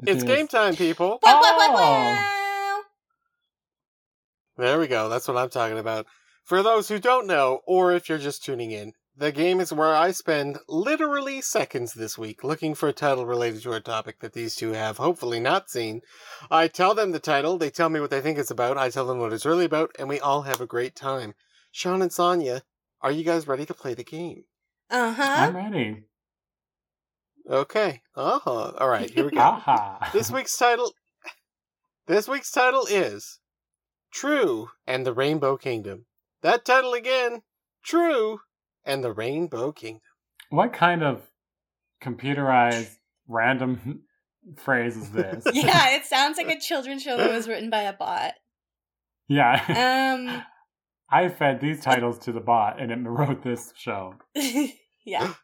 [0.02, 2.14] it's It game time people Wow, wow, wow, Oh.
[2.14, 2.82] wow.
[4.56, 6.06] there we go that's what i'm talking about
[6.44, 9.94] for those who don't know or if you're just tuning in the game is where
[9.94, 14.32] i spend literally seconds this week looking for a title related to our topic that
[14.32, 16.00] these two have hopefully not seen
[16.50, 19.06] i tell them the title they tell me what they think it's about i tell
[19.06, 21.34] them what it's really about and we all have a great time
[21.70, 22.62] sean and sonia
[23.00, 24.42] are you guys ready to play the game
[24.90, 25.22] Uh huh.
[25.22, 26.04] I'm ready.
[27.50, 28.02] Okay.
[28.14, 28.72] Uh-huh.
[28.78, 29.40] All right, here we go.
[29.40, 30.10] Aha.
[30.12, 30.92] this week's title
[32.06, 33.40] This week's title is
[34.12, 36.06] True and the Rainbow Kingdom.
[36.42, 37.42] That title again,
[37.84, 38.40] True
[38.84, 40.00] and the Rainbow Kingdom.
[40.50, 41.22] What kind of
[42.02, 42.96] computerized
[43.28, 44.02] random
[44.56, 45.44] phrase is this?
[45.52, 48.34] Yeah, it sounds like a children's show that was written by a bot.
[49.28, 50.14] Yeah.
[50.16, 50.42] Um,
[51.10, 54.14] I fed these titles to the bot and it wrote this show.
[55.04, 55.34] yeah.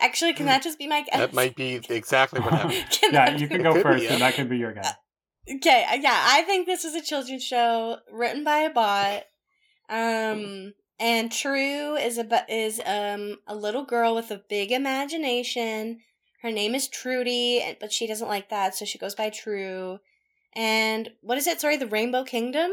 [0.00, 1.18] Actually, can that just be my guess?
[1.18, 2.84] That might be exactly what happened.
[2.90, 4.12] Can Yeah, that you can go Could be, first yeah.
[4.14, 4.92] and that can be your guess.
[5.48, 9.24] Okay, uh, yeah, I think this is a children's show written by a bot.
[9.88, 16.00] Um, and True is a bu- is um a little girl with a big imagination.
[16.42, 19.98] Her name is Trudy, but she doesn't like that, so she goes by True.
[20.54, 21.60] And what is it?
[21.60, 22.70] Sorry, the Rainbow Kingdom.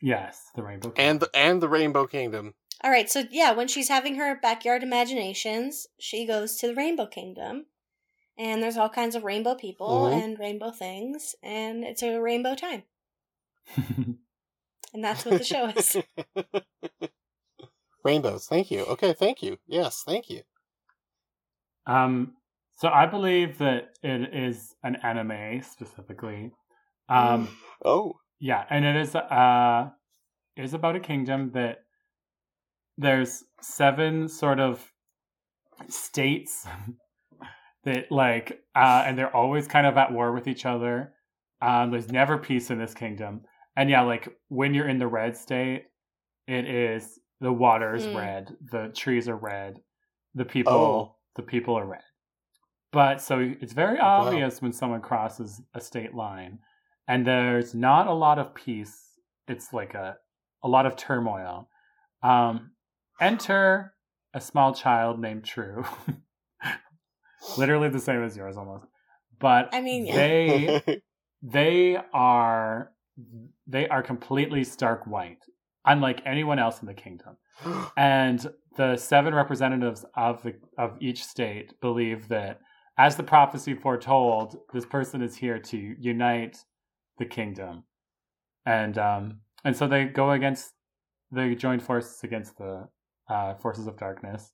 [0.00, 2.54] Yes, the Rainbow And the, and the Rainbow Kingdom.
[2.82, 7.06] All right, so yeah, when she's having her backyard imaginations, she goes to the Rainbow
[7.06, 7.66] Kingdom.
[8.38, 10.12] And there's all kinds of rainbow people Mhm.
[10.12, 12.84] and rainbow things, and it's a rainbow time.
[14.92, 15.96] And that's what the show is.
[18.04, 18.46] Rainbows.
[18.46, 18.84] Thank you.
[18.86, 19.58] Okay, thank you.
[19.66, 20.42] Yes, thank you.
[21.86, 22.36] um,
[22.76, 26.52] so I believe that it is an anime specifically.
[27.08, 27.48] Um,
[27.84, 28.14] Oh.
[28.38, 29.90] Yeah, and it is uh
[30.56, 31.84] it is about a kingdom that
[33.00, 34.92] there's seven sort of
[35.88, 36.66] states
[37.84, 41.14] that like uh and they're always kind of at war with each other.
[41.62, 43.42] Um there's never peace in this kingdom.
[43.76, 45.84] And yeah, like when you're in the red state,
[46.46, 48.14] it is the water is Mm.
[48.14, 49.80] red, the trees are red,
[50.34, 51.16] the people Oh.
[51.36, 52.02] the people are red.
[52.92, 54.26] But so it's very Wow.
[54.26, 56.58] obvious when someone crosses a state line
[57.08, 59.18] and there's not a lot of peace.
[59.48, 60.18] It's like a
[60.62, 61.70] a lot of turmoil.
[62.22, 62.72] Um,
[63.20, 63.94] enter
[64.34, 65.84] a small child named True,
[67.58, 68.86] literally the same as yours almost.
[69.38, 70.14] But I mean, yeah.
[70.14, 71.02] they
[71.42, 72.92] they are
[73.66, 75.44] they are completely stark white,
[75.84, 77.36] unlike anyone else in the kingdom.
[77.96, 82.60] And the seven representatives of the of each state believe that,
[82.96, 86.58] as the prophecy foretold, this person is here to unite
[87.18, 87.84] the kingdom,
[88.64, 90.72] and um, and so they go against
[91.32, 92.88] they join forces against the
[93.30, 94.50] uh, forces of darkness.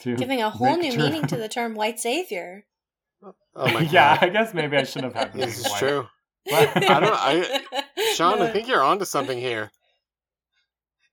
[0.00, 2.66] To Giving a whole new make sure- meaning to the term white savior.
[3.24, 3.92] oh my god.
[3.92, 5.78] yeah, I guess maybe I shouldn't have had This this is white.
[5.78, 6.06] true.
[6.50, 7.60] But- I don't I
[8.14, 9.70] Sean, I think you're onto something here.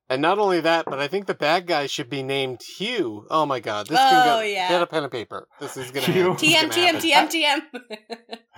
[0.10, 3.26] And not only that, but I think the bad guy should be named Hugh.
[3.32, 4.42] Oh my god, this can Oh, go.
[4.42, 4.68] yeah.
[4.70, 5.48] Get a pen and paper.
[5.60, 6.34] This is gonna Hugh.
[6.34, 6.48] happen.
[6.50, 7.62] This TM, is TM, gonna TM,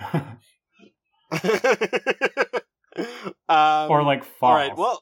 [0.02, 0.38] TM.
[1.32, 1.86] happen.
[3.48, 4.34] um, or like false.
[4.42, 4.76] all right.
[4.76, 5.00] Well, Oop.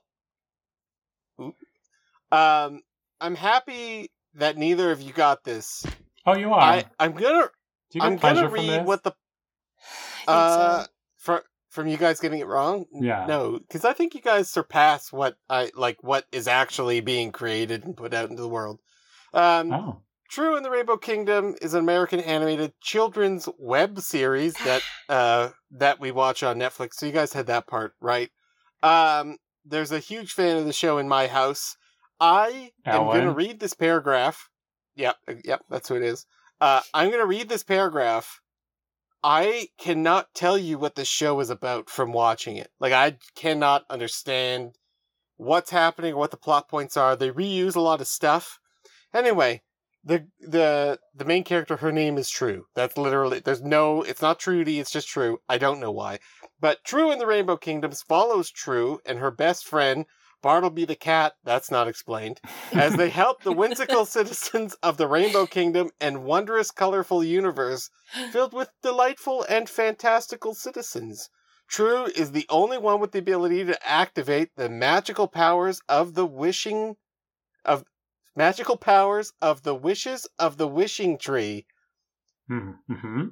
[2.34, 2.80] Um,
[3.20, 5.84] I'm happy that neither of you got this.
[6.26, 6.60] oh, you are.
[6.60, 7.48] I I'm gonna
[7.90, 8.86] Do you get I'm pleasure gonna from read this?
[8.86, 9.12] what the
[10.26, 10.88] uh so.
[11.18, 12.86] from from you guys getting it wrong.
[12.92, 13.26] Yeah.
[13.26, 17.84] No, because I think you guys surpass what I like what is actually being created
[17.84, 18.80] and put out into the world.
[19.32, 24.82] Um, Oh, True in the Rainbow Kingdom is an American animated children's web series that
[25.08, 26.94] uh that we watch on Netflix.
[26.94, 28.30] So you guys had that part right.
[28.82, 31.76] Um, there's a huge fan of the show in my house.
[32.24, 34.48] I am to read this paragraph.
[34.96, 36.26] Yep, uh, yep, that's who it is.
[36.60, 38.40] Uh, I'm going to read this paragraph.
[39.22, 42.70] I cannot tell you what this show is about from watching it.
[42.80, 44.76] Like I cannot understand
[45.36, 47.14] what's happening, what the plot points are.
[47.14, 48.58] They reuse a lot of stuff.
[49.12, 49.62] Anyway,
[50.02, 52.66] the the the main character, her name is True.
[52.74, 55.38] That's literally there's no it's not Trudy, it's just True.
[55.48, 56.18] I don't know why.
[56.60, 60.06] But True in the Rainbow Kingdoms follows True and her best friend,
[60.44, 62.38] Bartleby the cat, that's not explained,
[62.72, 67.88] as they help the whimsical citizens of the Rainbow Kingdom and wondrous colorful universe
[68.30, 71.30] filled with delightful and fantastical citizens.
[71.66, 76.26] True is the only one with the ability to activate the magical powers of the
[76.26, 76.96] wishing
[77.64, 77.84] of
[78.36, 81.64] magical powers of the wishes of the wishing tree.
[82.50, 83.28] mm-hmm.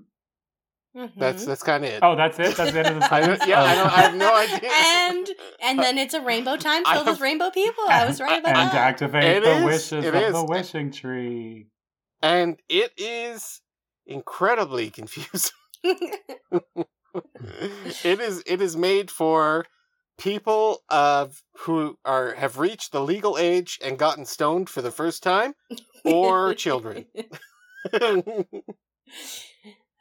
[1.17, 1.47] That's Mhm.
[1.47, 2.01] that's kind of it.
[2.03, 2.55] oh, that's it.
[2.57, 3.39] That's the end of the I sentence.
[3.41, 4.71] don't, yeah, I, don't, I have no idea.
[4.75, 5.29] and
[5.63, 7.85] and then it's a rainbow time I filled with rainbow people.
[7.89, 8.75] I was right about and that.
[8.75, 10.33] activate It the is, wishes of is.
[10.35, 11.69] the wishing tree.
[12.23, 13.61] and it is
[14.07, 15.51] incredibly confusing.
[15.83, 16.21] it
[18.21, 19.65] is it is made for
[20.19, 25.23] people of who are have reached the legal age and gotten stoned for the first
[25.23, 25.55] time
[26.05, 27.07] or children.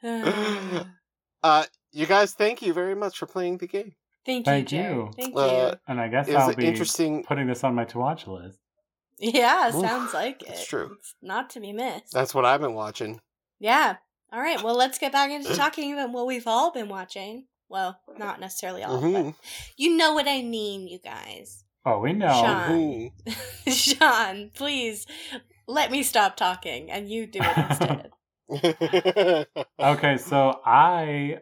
[1.42, 3.94] uh you guys thank you very much for playing the game.
[4.24, 4.96] Thank, Thank you, Jared.
[4.96, 5.10] you.
[5.16, 8.26] Thank Uh, And I guess It's I'll be interesting putting this on my to watch
[8.28, 8.58] list.
[9.18, 9.32] you.
[9.34, 10.48] Yeah, Oof, sounds like it.
[10.48, 10.96] that's true.
[10.98, 12.12] It's not to be missed.
[12.12, 13.20] that's what I've been watching.
[13.58, 13.96] Yeah.
[14.32, 14.62] All right.
[14.62, 17.46] Well, let's get back into talking about what we've all been watching.
[17.68, 19.12] Well, not necessarily all, Mhm.
[19.34, 19.34] but
[19.76, 21.64] you know what I mean, you guys.
[21.84, 22.28] Oh, we know.
[22.28, 22.70] Sean.
[23.26, 23.66] Mhm.
[23.98, 25.04] Sean, please
[25.66, 28.10] let me stop talking and you do it instead.
[29.80, 31.38] Okay, so I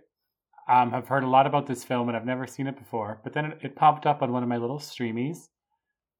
[0.68, 3.32] um, have heard a lot about this film and I've never seen it before, but
[3.32, 5.48] then it, it popped up on one of my little streamies,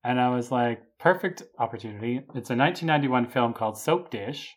[0.05, 2.17] and I was like, perfect opportunity.
[2.35, 4.55] It's a 1991 film called Soap Dish,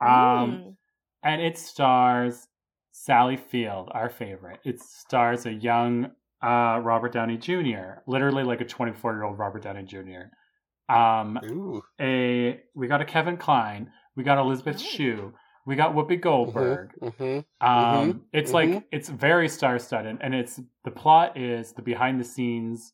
[0.00, 0.76] um, Mm.
[1.22, 2.46] and it stars
[2.92, 4.60] Sally Field, our favorite.
[4.64, 6.10] It stars a young
[6.42, 10.92] uh, Robert Downey Jr., literally like a 24 year old Robert Downey Jr.
[10.94, 11.82] Um, Ooh.
[12.00, 14.78] a we got a Kevin Kline, we got Elizabeth.
[14.80, 15.32] Shue,
[15.66, 16.92] we got Whoopi Goldberg.
[17.02, 17.44] Mhm.
[17.60, 18.54] Um, it's mhm.
[18.54, 22.92] like it's very star studded, and it's the plot is the behind the scenes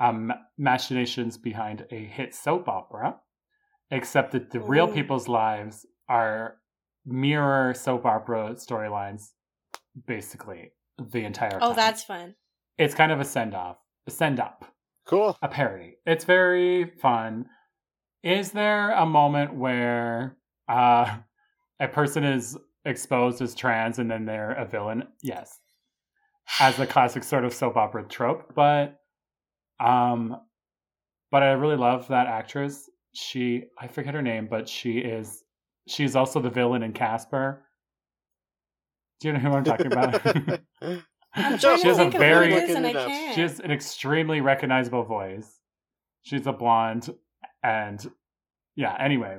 [0.00, 3.16] um, machinations behind a hit soap opera,
[3.90, 6.56] except that the real people's lives are
[7.04, 9.28] mirror soap opera storylines,
[10.06, 11.58] basically the entire.
[11.60, 11.76] Oh, time.
[11.76, 12.34] that's fun.
[12.78, 14.64] it's kind of a send off, a send up
[15.06, 15.36] Cool.
[15.42, 15.96] a parody.
[16.06, 17.46] It's very fun.
[18.22, 20.36] Is there a moment where
[20.68, 21.18] uh,
[21.80, 25.04] a person is exposed as trans and then they're a villain?
[25.22, 25.58] Yes,
[26.60, 28.52] as the classic sort of soap opera trope.
[28.54, 28.98] But
[29.78, 30.36] um,
[31.30, 32.88] but I really love that actress.
[33.14, 35.42] She I forget her name, but she is
[35.88, 37.64] she's also the villain in Casper.
[39.20, 40.24] Do you know who I'm talking about?
[41.34, 43.08] I'm She has a very- who it is and I Looking it up.
[43.08, 43.34] can't.
[43.34, 45.58] She has an extremely recognizable voice.
[46.22, 47.08] She's a blonde,
[47.62, 48.04] and
[48.76, 48.96] yeah.
[48.98, 49.38] Anyway,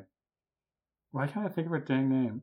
[1.12, 2.42] why can't I think of her dang name?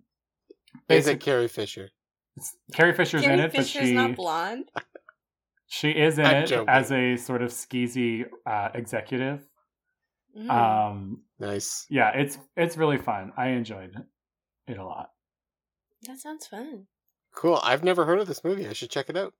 [0.88, 1.90] Is it Basic- Carrie Fisher?
[2.36, 4.70] it's- Carrie Fisher's in Carrie it, but Fisher's she not blonde.
[5.66, 6.68] she is in I'm it joking.
[6.68, 9.44] as a sort of skeezy uh, executive.
[10.38, 10.50] Mm.
[10.50, 11.86] Um, Nice.
[11.90, 13.32] yeah, it's it's really fun.
[13.36, 13.94] I enjoyed
[14.66, 15.10] it a lot.
[16.06, 16.86] that sounds fun.
[17.34, 17.58] Cool.
[17.62, 18.68] I've never heard of this movie.
[18.68, 19.32] I should check it out.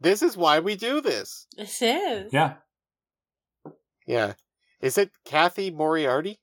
[0.00, 1.46] This is why we do this.
[1.56, 2.32] This is.
[2.32, 2.54] Yeah,
[4.06, 4.32] Yeah.
[4.80, 6.40] Is it Cathy Moriarty?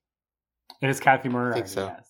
[0.81, 1.61] it is Cathy Moriarty.
[1.61, 1.87] I think so.
[1.87, 2.06] Yes.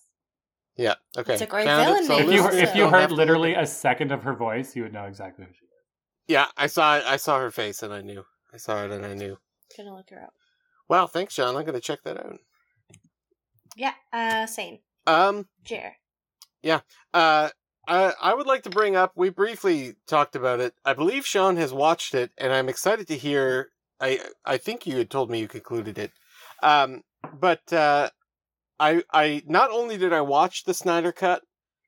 [0.78, 0.94] Yeah.
[1.16, 1.34] Okay.
[1.34, 3.18] It's a great Found villain name If you Also- if you heard have to look
[3.18, 5.70] literally a second of her voice, you would know exactly who she is.
[6.28, 7.04] Yeah, I saw it.
[7.04, 8.24] I saw her face and I knew.
[8.54, 9.38] I saw it and I knew.
[9.76, 10.32] Gonna look her up.
[10.88, 11.56] Wow, thanks, John.
[11.56, 12.38] I'm gonna check that out.
[13.76, 13.94] Yeah.
[14.12, 14.78] Uh, same.
[15.06, 15.96] Um, Jer.
[16.62, 16.80] Yeah.
[17.12, 17.50] Uh,
[17.88, 19.12] I I would like to bring up.
[19.16, 20.74] We briefly talked about it.
[20.84, 23.70] I believe Sean has watched it, and I'm excited to hear.
[24.00, 26.12] I I think you had told me you concluded it.
[26.62, 27.02] Um,
[27.32, 28.10] but uh,
[28.80, 31.42] I I not only did I watch the Snyder Cut,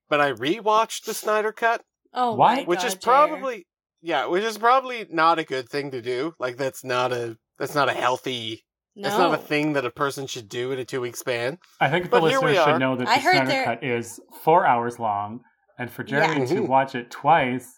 [0.09, 1.83] but I rewatched the Snyder Cut,
[2.13, 2.57] Oh, Why?
[2.57, 3.05] my which is God, Jer.
[3.05, 3.67] probably
[4.03, 6.35] yeah, which is probably not a good thing to do.
[6.39, 8.65] Like that's not a that's not a healthy
[8.97, 9.03] no.
[9.09, 11.59] that's not a thing that a person should do in a two week span.
[11.81, 13.65] I think the But here we listeners should know that I the heard Snyder there-
[13.65, 15.41] Cut is four hours long,
[15.79, 16.47] and for Jeremy Yeah.
[16.47, 16.69] to Mhm.
[16.69, 17.69] watch it twice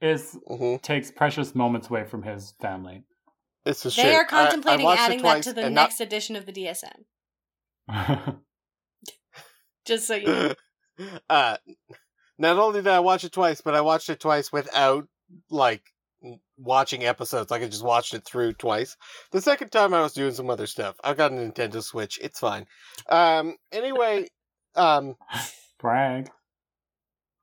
[0.00, 3.02] is hmm takes precious moments away from his family.
[3.66, 4.12] This is They true.
[4.12, 7.04] are I- I contemplating adding that to the and not- next edition of the DSM.
[9.84, 10.54] Just so you know.
[11.30, 11.56] uh,
[12.38, 15.06] not only did I watch it twice, but I watched it twice without
[15.50, 15.82] like
[16.56, 17.50] watching episodes.
[17.50, 18.96] Like I just watched it through twice.
[19.32, 20.96] The second time I was doing some other stuff.
[21.02, 22.18] I've got a Nintendo Switch.
[22.22, 22.66] It's fine.
[23.08, 23.56] Um.
[23.72, 24.28] Anyway.
[24.76, 25.16] Um.
[25.80, 26.30] Brag.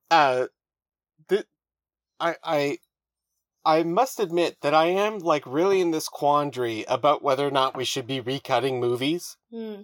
[0.09, 0.45] Uh.
[1.27, 1.45] The,
[2.21, 2.35] I.
[2.41, 2.77] I.
[3.65, 7.75] I must admit that I am like really in this quandary about whether or not
[7.75, 9.81] we should be recutting movies Hmm.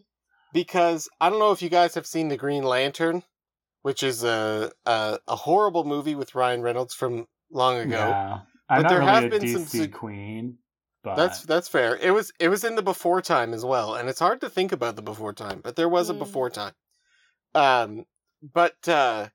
[0.54, 3.24] Because I don't know if you guys have seen the Green Lantern,
[3.82, 7.98] which is a a, a horrible movie with Ryan Reynolds from long ago.
[8.00, 8.42] Yeah.
[8.70, 10.60] I'm But not there really have a been DC some su- queen,
[11.04, 11.98] but That's that's fair.
[11.98, 14.72] It was it was in the before time as well, and it's hard to think
[14.72, 16.20] about the before time, but there was a Mm.
[16.20, 16.74] before time.
[17.56, 18.06] Um,
[18.42, 19.30] but uh,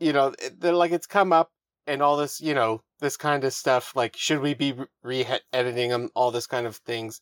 [0.00, 1.50] you know, they're like it's come up
[1.86, 3.94] and all this, you know, this kind of stuff.
[3.96, 6.10] Like, should we be re editing them?
[6.14, 7.20] All this kind of things.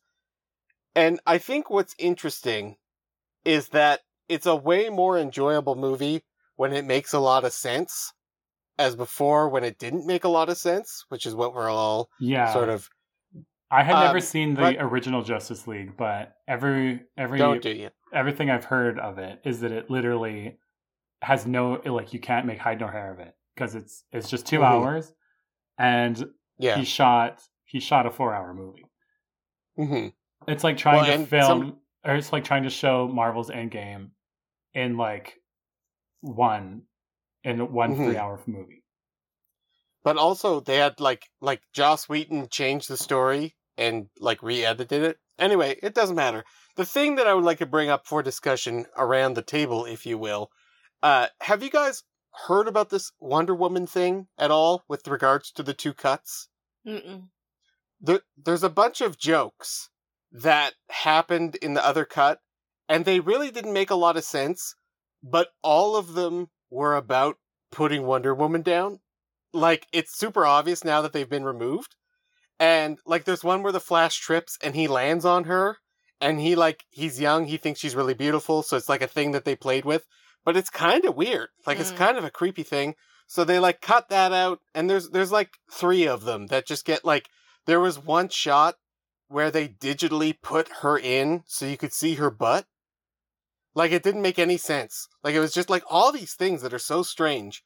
[0.96, 2.76] And I think what's interesting
[3.44, 6.22] is that it's a way more enjoyable movie
[6.56, 8.12] when it makes a lot of sense,
[8.78, 12.08] as before when it didn't make a lot of sense, which is what we're all
[12.18, 12.52] yeah.
[12.52, 12.88] sort of
[13.70, 18.48] I had never um, seen the but- original Justice League, but every every do everything
[18.48, 20.56] I've heard of it is that it literally
[21.22, 24.46] has no like you can't make hide nor hair of it because it's it's just
[24.46, 24.64] 2 Mhm.
[24.64, 25.12] hours,
[25.78, 26.76] and Yeah.
[26.78, 28.86] he shot he shot a four hour movie.
[29.76, 30.08] hmm
[30.46, 34.10] It's like trying Well, to film, some- or it's like trying to show Marvel's Endgame
[34.74, 35.40] in like
[36.20, 36.82] one
[37.44, 38.06] in one Mhm.
[38.06, 38.82] three hour movie.
[40.04, 45.18] But also they had like like Joss Whedon changed the story and like re-edited it.
[45.38, 46.44] Anyway, it doesn't matter.
[46.76, 50.06] The thing that I would like to bring up for discussion around the table, if
[50.06, 50.50] you will,
[51.02, 52.04] uh, have you guys
[52.46, 56.48] heard about this Wonder Woman thing at all with regards to the two cuts?
[56.86, 57.28] Mm-mm.
[58.00, 59.90] there, there's a bunch of jokes
[60.32, 62.38] that happened in the other cut,
[62.88, 64.74] and they really didn't make a lot of sense,
[65.22, 67.36] but all of them were about
[67.70, 69.00] putting Wonder Woman down.
[69.52, 71.94] Like, it's super obvious now that they've been removed.
[72.58, 75.78] And, like, there's one where the Flash trips and he lands on her,
[76.20, 79.32] and he, like, he's young, he thinks she's really beautiful, so it's like a thing
[79.32, 80.04] that they played with.
[80.44, 81.48] But it's kind of weird.
[81.66, 81.96] Like, it's Mm.
[81.96, 82.94] kind of a creepy thing.
[83.26, 86.84] So they, like, cut that out, and there's, there's, like, three of them that just
[86.84, 87.28] get, like,
[87.66, 88.76] there was one shot
[89.28, 92.66] where they digitally put her in so you could see her butt.
[93.74, 95.08] Like it didn't make any sense.
[95.22, 97.62] Like it was just like all these things that are so strange.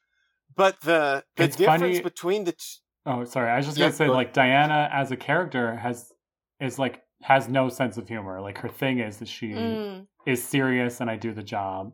[0.55, 3.49] But the the It's difference funny- between the t- Oh, sorry.
[3.49, 6.11] I was just Yeah, gonna say, go like Diana as a character has
[6.59, 8.41] is like has no sense of humor.
[8.41, 10.07] Like her thing is that she Mm.
[10.27, 11.93] is serious, and I do the job,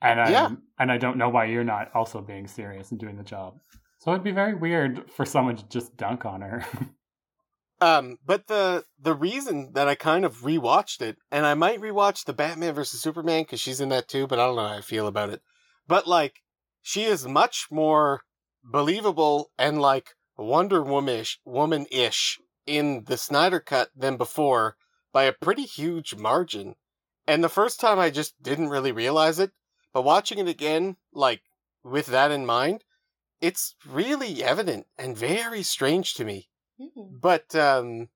[0.00, 0.48] and I Yeah.
[0.78, 3.58] and I don't know why you're not also being serious and doing the job.
[3.98, 6.64] So it'd be very weird for someone to just dunk on her.
[7.80, 12.24] um but the the reason that I kind of rewatched it and I might rewatch
[12.24, 14.80] the Batman versus Superman cuz she's in that too, but I don't know how I
[14.82, 15.42] feel about it.
[15.86, 16.42] But like
[16.82, 18.22] she is much more
[18.62, 24.76] believable and like Wonder Womanish woman-ish in the Snyder cut than before
[25.12, 26.76] by a pretty huge margin.
[27.26, 29.52] And the first time I just didn't really realize it,
[29.92, 31.42] but watching it again like
[31.82, 32.84] with that in mind,
[33.40, 36.48] it's really evident and very strange to me.
[36.80, 37.20] Mm.
[37.20, 38.08] But um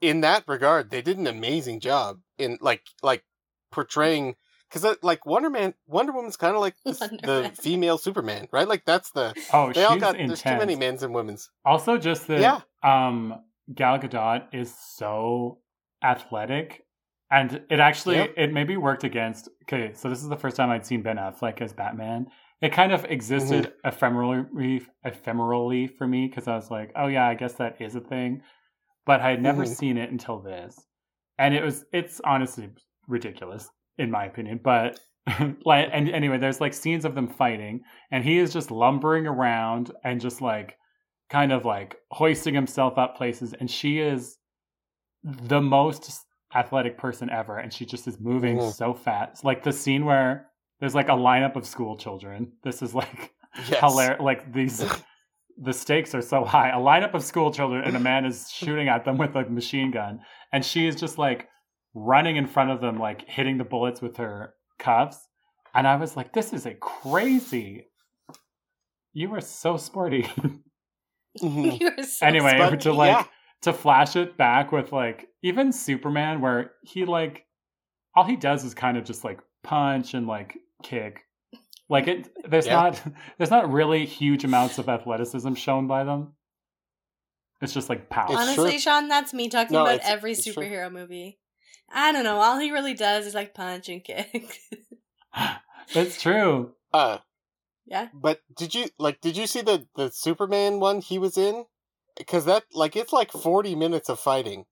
[0.00, 3.24] in that regard, they did an amazing job in like like
[3.70, 4.36] portraying
[4.70, 6.92] because like Wonder Man, Wonder Woman's kind of like the,
[7.22, 8.68] the female Superman, right?
[8.68, 10.42] Like that's the oh, they she's all got intense.
[10.42, 11.50] there's too many men's and women's.
[11.64, 12.60] Also, just that Yeah.
[12.82, 13.42] um,
[13.74, 15.58] Gal Gadot is so
[16.02, 16.84] athletic,
[17.30, 18.34] and it actually Yep.
[18.36, 19.48] it maybe worked against.
[19.64, 22.28] Okay, so this is the first time I'd seen Ben Affleck as Batman.
[22.60, 23.88] It kind of existed Mm-hmm.
[23.88, 28.00] ephemerally, ephemerally for me because I was like, oh yeah, I guess that is a
[28.00, 28.42] thing,
[29.06, 29.76] but I had never Mhm.
[29.76, 30.74] seen it until this,
[31.38, 32.70] and it was it's honestly
[33.06, 34.98] ridiculous in my opinion, but.
[35.66, 39.92] like and anyway there's like scenes of them fighting and he is just lumbering around
[40.02, 40.74] and just like
[41.28, 44.38] kind of like hoisting himself up places and she is
[45.22, 48.72] the most athletic person ever and she just is moving Mhm.
[48.72, 50.47] so fast like the scene where
[50.80, 53.32] there's like a lineup of school children this is like
[53.68, 53.80] Yes.
[53.80, 54.84] hilarious like these
[55.60, 58.88] the stakes are so high a lineup of school children and a man is shooting
[58.88, 60.20] at them with a machine gun
[60.52, 61.48] and she is just like
[61.94, 65.18] running in front of them, like hitting the bullets with her cuffs.
[65.74, 67.86] And I was like, this is a crazy.
[69.12, 70.22] You were so sporty.
[70.24, 70.60] Mhm.
[71.80, 73.24] You were so anyway, But, to like yeah.
[73.62, 77.44] to flash it back with like even Superman, where he like
[78.16, 81.24] all he does is kind of just like punch and like kick.
[81.88, 82.74] Like it, there's Yeah.
[82.74, 83.02] not
[83.38, 86.34] there's not really huge amounts of athleticism shown by them.
[87.60, 88.26] It's just like power.
[88.30, 88.78] It's Honestly, true.
[88.78, 90.52] Sean, that's me talking No, about it's- every it's true.
[90.54, 91.38] superhero movie.
[91.90, 92.36] I don't know.
[92.40, 94.58] All he really does is like punch and kick.
[95.94, 96.74] it's true.
[96.92, 97.18] Uh,
[97.86, 98.08] yeah.
[98.14, 99.20] but did you like?
[99.20, 101.64] Did you see the the Superman one he was in?
[102.16, 104.66] Because that like it's like forty minutes of fighting,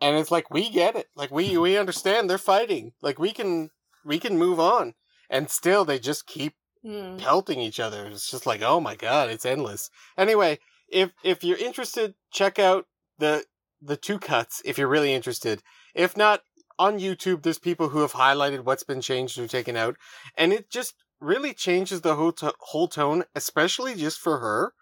[0.00, 1.06] and it's like we get it.
[1.14, 2.92] Like we we understand they're fighting.
[3.02, 3.70] Like we can
[4.04, 4.94] we can move on,
[5.30, 6.54] and still they just keep
[6.84, 7.16] Hmm.
[7.16, 8.06] pelting each other.
[8.06, 9.90] It's just like, oh my god, it's endless.
[10.16, 12.86] Anyway, if if you're interested, check out
[13.18, 13.44] the
[13.82, 15.62] the two cuts if you're really interested.
[15.94, 16.42] If not,
[16.78, 19.96] on YouTube, there's people who have highlighted what's been changed or taken out,
[20.36, 24.72] and it just really changes the whole to- whole tone, especially just for her,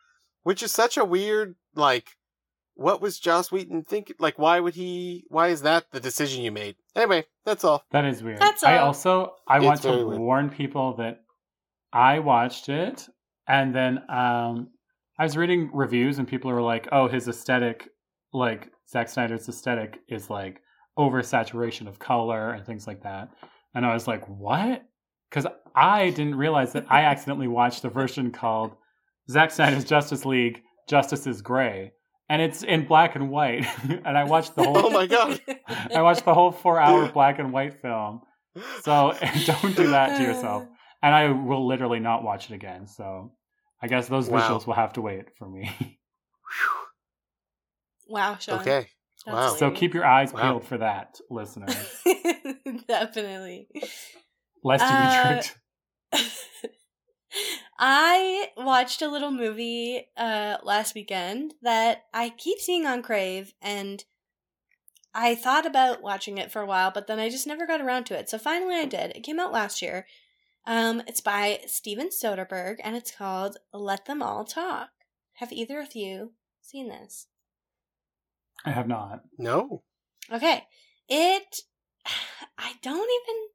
[0.42, 2.10] which is such a weird like.
[2.76, 4.16] What was Joss Whedon thinking?
[4.18, 5.24] Like, why would he?
[5.28, 6.76] Why is that the decision you made?
[6.94, 7.84] Anyway, that's all.
[7.90, 8.38] That is weird.
[8.38, 8.70] That's all.
[8.70, 10.18] I also I It's want to weird.
[10.20, 11.20] warn people that
[11.92, 13.08] I watched it
[13.48, 14.68] and then um
[15.18, 17.88] I was reading reviews and people were like, "Oh, his aesthetic,
[18.34, 20.60] like Zack Snyder's aesthetic, is like
[20.98, 23.30] oversaturation of color and things like that."
[23.74, 24.82] And I was like, "What?"
[25.30, 28.76] Because I didn't realize that I accidentally watched a version called
[29.30, 31.92] Zack Snyder's Justice League: Justice is Gray,
[32.28, 33.66] and it's in black and white.
[34.04, 35.40] and I watched the whole Oh my god!
[35.94, 38.22] I watched the whole four-hour black and white film.
[38.82, 39.12] So
[39.44, 40.64] don't do that to yourself.
[41.02, 42.86] And I will literally not watch it again.
[42.86, 43.32] So
[43.82, 44.40] I guess those Wow.
[44.40, 45.98] visuals will have to wait for me.
[48.08, 48.60] Wow, Sean.
[48.60, 48.86] Okay.
[49.26, 49.56] That's Wow.
[49.56, 50.40] so keep your eyes Wow.
[50.40, 51.74] peeled for that, listeners,
[52.86, 53.68] Definitely.
[54.62, 55.58] lest you Uh, be tricked.
[57.78, 64.04] I watched a little movie uh last weekend that I keep seeing on Crave and
[65.14, 68.04] I thought about watching it for a while, but then I just never got around
[68.04, 68.28] to it.
[68.28, 69.12] So finally I did.
[69.16, 70.06] It came out last year.
[70.66, 74.90] Um it's by Steven Soderbergh and it's called Let Them All Talk.
[75.34, 77.26] Have either of you seen this?
[78.64, 79.20] I have not.
[79.38, 79.82] No.
[80.32, 80.64] Okay.
[81.08, 81.60] It
[82.58, 83.48] I don't even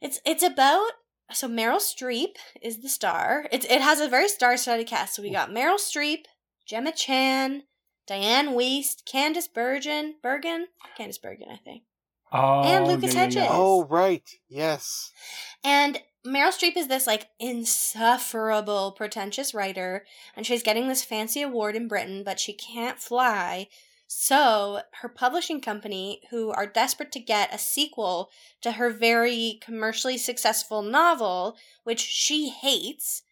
[0.00, 0.90] It's it's about
[1.32, 3.46] so Meryl Streep is the star.
[3.50, 5.14] It's it has a very star-studded cast.
[5.14, 6.24] So we got Meryl Streep,
[6.66, 7.64] Gemma Chan,
[8.08, 10.68] Dianne Wiest, Candice Bergen, Bergen,
[10.98, 11.82] Candice Bergen, I think.
[12.32, 13.36] Oh, And Lucas yeah, yeah, Hedges.
[13.36, 13.48] yeah.
[13.50, 14.28] Oh right.
[14.48, 15.12] Yes.
[15.64, 20.04] And Meryl Streep is this like insufferable pretentious writer,
[20.36, 23.68] and she's getting this fancy award in Britain, but she can't fly.
[24.06, 28.30] So her publishing company, who are desperate to get a sequel
[28.62, 33.22] to her very commercially successful novel, which she hates,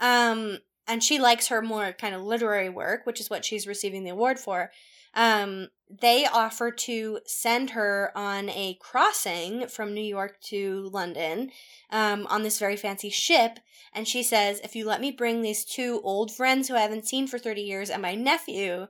[0.00, 4.04] um, and she likes her more kind of literary work, which is what she's receiving
[4.04, 4.70] the award for.
[5.14, 11.50] Um, they offer to send her on a crossing from New York to London
[11.90, 13.58] um, on this very fancy ship.
[13.94, 17.08] And she says, if you let me bring these two old friends who I haven't
[17.08, 18.88] seen for 30 years and my nephew,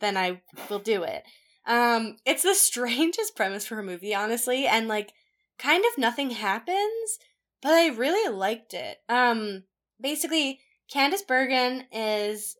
[0.00, 1.24] then I will do it.
[1.66, 5.12] Um, it's the strangest premise for a movie, honestly, and like
[5.58, 7.18] kind of nothing happens,
[7.62, 8.98] but I really liked it.
[9.08, 9.64] Um,
[10.00, 10.60] basically,
[10.92, 12.56] Candice Bergen is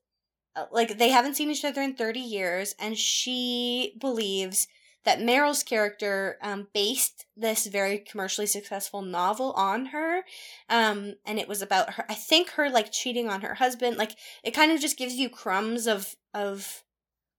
[0.56, 4.68] uh, like they haven't seen each other in 30 years, and she believes
[5.04, 10.22] that Meryl's character um, based this very commercially successful novel on her.
[10.68, 13.96] Um, and it was about her, I think her like cheating on her husband.
[13.96, 14.12] Like
[14.44, 16.82] it kind of just gives you crumbs of, of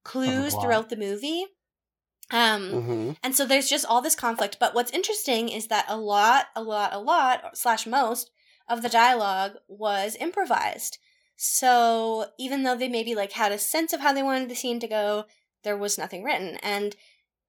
[0.04, 0.64] clues plot.
[0.64, 1.46] throughout the movie.
[2.32, 3.12] Um, Mm-hmm.
[3.24, 4.58] and so there's just all this conflict.
[4.60, 8.32] But what's interesting is that a lot, a lot, a lot, slash most
[8.70, 10.98] of the dialogue was improvised.
[11.36, 14.80] So even though they maybe like had a sense of how they wanted the scene
[14.80, 15.26] to go,
[15.64, 16.58] there was nothing written.
[16.64, 16.96] And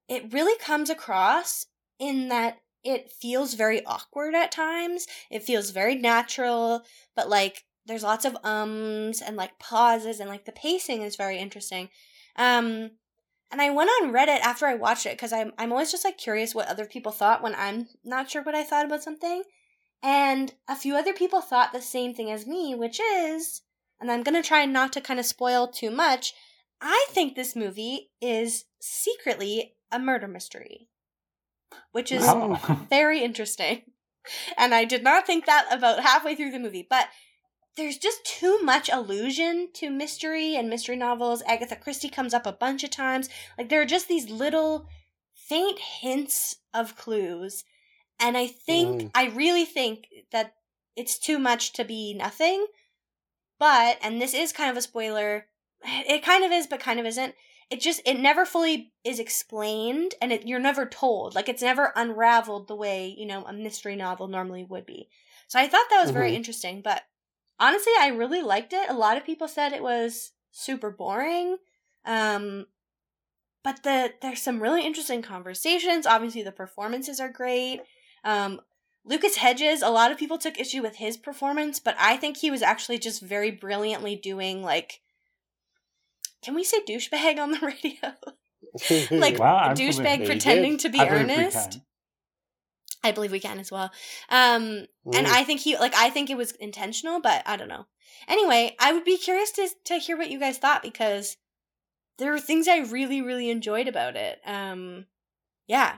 [0.08, 1.66] it really comes across
[1.98, 5.06] in that it feels very awkward at times.
[5.30, 6.82] It feels very natural,
[7.14, 11.38] but like there's lots of ums and like pauses and like the pacing is very
[11.38, 11.88] interesting.
[12.36, 12.92] Um
[13.50, 16.16] and I went on Reddit after I watched it because I'm I'm always just like
[16.18, 19.42] curious what other people thought when I'm not sure what I thought about something.
[20.02, 23.62] And a few other people thought the same thing as me, which is,
[24.00, 26.32] and I'm gonna try not to kind of spoil too much.
[26.80, 30.88] I think this movie is secretly a murder mystery,
[31.92, 32.86] which is Oh.
[32.90, 33.82] very interesting.
[34.56, 37.08] And I did not think that about halfway through the movie, but
[37.76, 41.42] there's just too much allusion to mystery and mystery novels.
[41.46, 43.28] Agatha Christie comes up a bunch of times.
[43.56, 44.88] Like there are just these little
[45.34, 47.64] faint hints of clues.
[48.20, 49.10] And I think, Mm.
[49.14, 50.54] I really think that
[50.96, 52.66] it's too much to be nothing.
[53.58, 55.46] But, and this is kind of a spoiler,
[55.84, 57.34] it kind of is, but kind of isn't.
[57.70, 61.34] It just, it never fully is explained and it, you're never told.
[61.34, 65.08] Like, it's never unraveled the way, you know, a mystery novel normally would be.
[65.48, 66.36] So I thought that was very Mhm.
[66.36, 66.82] interesting.
[66.82, 67.02] But
[67.62, 68.90] honestly, I really liked it.
[68.90, 71.56] A lot of people said it was super boring.
[72.04, 72.66] Um,
[73.62, 76.06] but the there's some really interesting conversations.
[76.06, 77.80] Obviously, the performances are great.
[78.24, 78.60] Um,
[79.04, 82.50] Lucas Hedges, a lot of people took issue with his performance, but I think he
[82.50, 85.00] was actually just very brilliantly doing like.
[86.42, 88.14] Can we say douchebag on the radio?
[89.20, 91.78] like Wow, douchebag pretending to be I believe we earnest.
[93.04, 93.90] I believe we can as well.
[94.28, 95.26] Um, and.
[95.26, 97.86] I think he like I think it was intentional, but I don't know.
[98.28, 101.36] Anyway, I would be curious to to hear what you guys thought because
[102.18, 104.40] there were things I really really enjoyed about it.
[104.46, 105.06] Um,
[105.66, 105.96] yeah,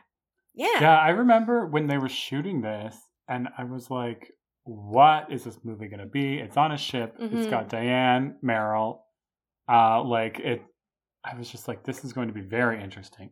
[0.54, 2.96] yeah, Yeah, I remember when they were shooting this,
[3.28, 4.30] and I was like,
[4.62, 6.38] "What is this movie going to be?
[6.38, 7.16] It's on a ship.
[7.18, 7.50] It's Mhm.
[7.50, 9.00] got Diane, Meryl.
[9.68, 10.62] Uh, like it.
[11.24, 13.30] I was just like, this is going to be very interesting.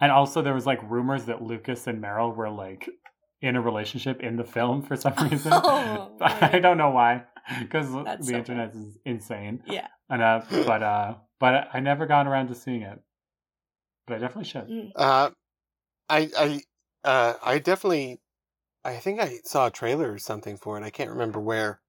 [0.00, 2.88] And also, there was like rumors that Lucas and Meryl were like
[3.40, 5.52] in a relationship in the film for some reason.
[5.54, 7.24] Oh, I don't know why,
[7.60, 9.62] because the so internet is insane.
[9.66, 9.88] Yeah.
[10.10, 10.48] enough.
[10.50, 12.98] But uh, but I never got around to seeing it.
[14.06, 14.68] But I definitely should.
[14.68, 14.92] Mm.
[14.94, 15.30] Uh,
[16.08, 16.60] I I
[17.04, 18.20] uh I definitely
[18.84, 20.84] I think I saw a trailer or something for it.
[20.84, 21.80] I can't remember where.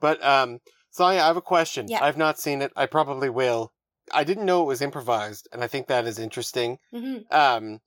[0.00, 1.86] But um so I have a question.
[1.88, 2.04] Yeah.
[2.04, 2.72] I've not seen it.
[2.76, 3.72] I probably will.
[4.12, 6.78] I didn't know it was improvised, and I think that is interesting.
[6.92, 7.80] hmm Um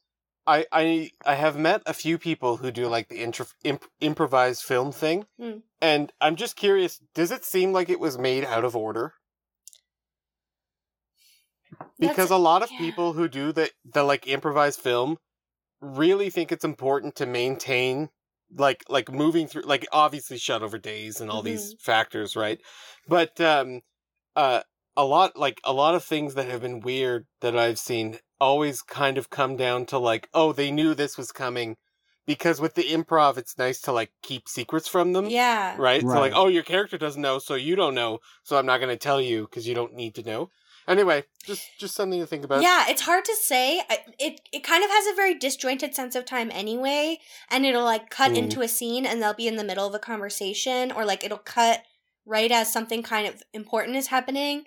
[0.48, 4.64] I I I have met a few people who do like the intro, imp, improvised
[4.64, 5.26] film thing.
[5.40, 5.62] Mm.
[5.82, 9.14] And I'm just curious, does it seem like it was made out of order?
[12.00, 12.80] because a lot of yeah.
[12.80, 15.18] people who do the the like improvised film
[15.82, 18.10] really think it's important to maintain
[18.56, 22.60] like like moving through like obviously shut over days and all these factors right
[23.08, 23.82] but um
[24.36, 24.62] uh
[24.96, 28.82] a lot like a lot of things that have been weird that i've seen always
[28.82, 31.76] kind of come down to like oh they knew this was coming
[32.26, 36.02] because with the improv it's nice to like keep secrets from them yeah, right?
[36.02, 38.90] So like, oh, your character doesn't know, so you don't know, so I'm not going
[38.90, 40.50] to tell you because you don't need to know.
[40.90, 42.62] Anyway, just just something to think about.
[42.62, 43.82] yeah, it's hard to say.
[44.20, 47.20] It it kind of has a very disjointed sense of time anyway,
[47.50, 48.38] and it'll like cut Mm.
[48.38, 51.38] into a scene, and they'll be in the middle of a conversation, or like it'll
[51.40, 51.84] cut
[52.26, 54.64] right as something kind of important is happening.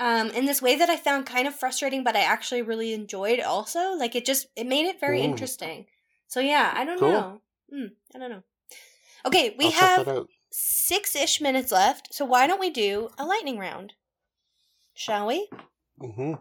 [0.00, 3.40] Um, in this way that I found kind of frustrating, but I actually really enjoyed.
[3.40, 5.24] Also, like it just it made it very Ooh.
[5.24, 5.86] interesting.
[6.26, 7.10] So yeah, I don't Cool.
[7.12, 7.40] know.
[7.72, 8.42] Hmm, I don't know.
[9.24, 13.24] Okay, we I'll have that six ish minutes left, so why don't we do a
[13.24, 13.94] lightning round?
[14.94, 15.48] Shall we?
[16.00, 16.34] hmm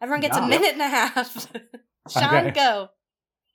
[0.00, 1.48] Everyone gets a minute and a half.
[2.08, 2.50] Sean, Okay.
[2.52, 2.90] go.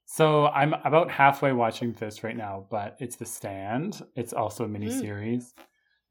[0.06, 4.04] So I'm about halfway watching this right now, but it's The Stand.
[4.16, 5.54] It's also a mini Mm.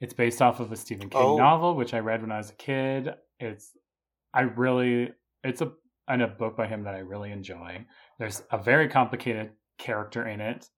[0.02, 1.36] It's based off of a Stephen King Oh.
[1.36, 3.14] novel, which I read when I was a kid.
[3.40, 3.76] It's
[4.34, 5.12] I really
[5.44, 5.72] it's a
[6.08, 7.86] and a book by him that I really enjoy.
[8.18, 10.68] There's a very complicated character in it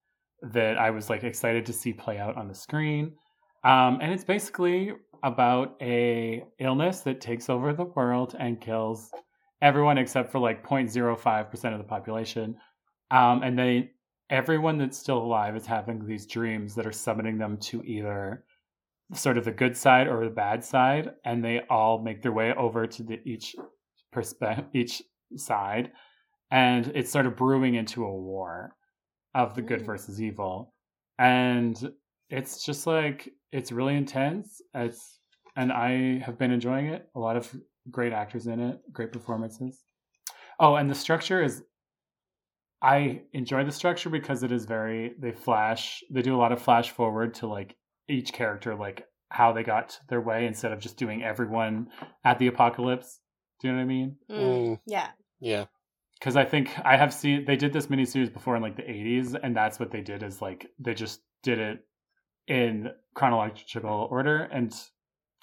[0.43, 3.17] that I was like excited to see play out on the screen.
[3.65, 9.11] Um, and it's basically about a illness that takes over the world and kills
[9.63, 12.57] everyone except for like 0.05% of the population.
[13.11, 13.91] Um, and they
[14.29, 18.45] everyone that's still alive is having these dreams that are summoning them to either
[19.13, 22.53] sort of the good side or the bad side, and they all make their way
[22.55, 23.55] over to the each
[24.15, 25.03] perspe- each
[25.37, 25.93] side,
[26.51, 28.77] and it's sort of brewing into a war
[29.35, 29.87] of the good Mm.
[29.87, 30.75] versus evil,
[31.19, 31.93] and
[32.31, 34.61] it's just like it's really intense.
[34.75, 35.21] It's
[35.57, 37.09] and I have been enjoying it.
[37.15, 37.55] A lot of
[37.91, 39.85] great actors in it, great performances.
[40.59, 41.63] Oh, and the structure is
[42.83, 46.61] I enjoy the structure because it is very they flash they do a lot of
[46.61, 47.77] flash forward to like
[48.09, 51.89] each character like how they got their way instead of just doing everyone
[52.25, 53.21] at the apocalypse.
[53.61, 54.17] Do you know what I mean?
[54.31, 55.09] Mm, Mm, Yeah.
[55.41, 55.65] yeah.
[56.19, 59.35] Because I think I have seen they did this miniseries before in like the 80s,
[59.43, 61.85] and that's what they did is like they just did it
[62.47, 64.73] in chronological order, and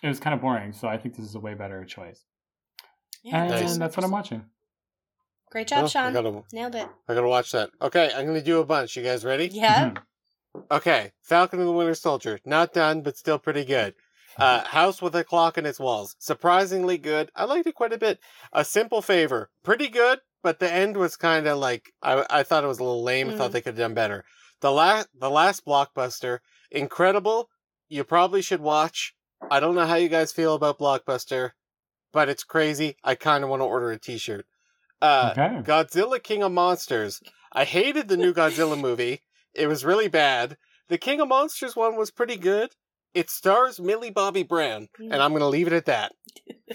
[0.03, 0.71] it was kind of boring.
[0.73, 2.23] So I think this is a way better choice,
[3.23, 3.41] Yeah.
[3.43, 3.77] and Nice.
[3.77, 4.45] that's what I'm watching.
[5.51, 6.13] Great job, Oh, I Sean.
[6.13, 6.87] gotta, Nailed it.
[7.09, 7.69] I gotta watch that.
[7.81, 8.95] Okay, I'm gonna do a bunch.
[8.95, 9.47] You guys ready?
[9.47, 9.89] Yeah.
[9.91, 10.03] Mhm.
[10.69, 12.39] Okay, Falcon and the Winter Soldier.
[12.45, 13.95] Not done, but still pretty good.
[14.37, 16.15] Uh, House with a Clock in its Walls.
[16.17, 17.29] Surprisingly good.
[17.35, 18.17] I liked it quite a bit.
[18.53, 19.49] A Simple Favor.
[19.61, 22.83] Pretty good, but the end was kind of like I, I thought it was a
[22.83, 23.29] little lame.
[23.29, 23.53] I thought Mhm.
[23.53, 24.23] they could have done better.
[24.61, 26.39] The last the last blockbuster,
[26.71, 27.49] incredible.
[27.89, 29.13] You probably should watch.
[29.51, 31.51] I don't know how you guys feel about Blockbuster,
[32.13, 32.95] but it's crazy.
[33.03, 34.45] I kind of want to order a T-shirt.
[35.01, 35.57] Uh, Okay.
[35.69, 37.21] Godzilla King of Monsters.
[37.51, 39.23] I hated the new Godzilla movie.
[39.53, 40.57] It was really bad.
[40.89, 42.71] The King of Monsters one was pretty good.
[43.13, 46.13] It stars Millie Bobby Brown, and I'm going to leave it at that.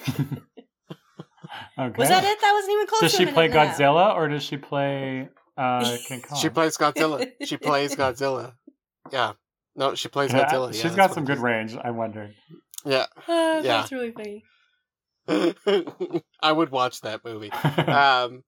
[1.78, 1.94] Okay.
[1.98, 2.40] Was that it?
[2.40, 3.78] That wasn't even close Does to a she minute play and a half.
[3.78, 6.38] Godzilla or does she play uh, King Kong?
[6.38, 7.26] She plays Godzilla.
[7.44, 8.54] she plays Godzilla.
[9.12, 9.32] Yeah.
[9.74, 10.72] No, she plays Yeah, Godzilla.
[10.72, 11.76] She's yeah, got some what good range.
[11.82, 12.30] I wondered.
[12.30, 12.36] is.
[12.84, 13.06] Yeah.
[13.28, 13.62] Oh, Yeah.
[13.62, 14.44] That's really funny.
[16.42, 17.50] I would watch that movie.
[17.52, 18.42] Um,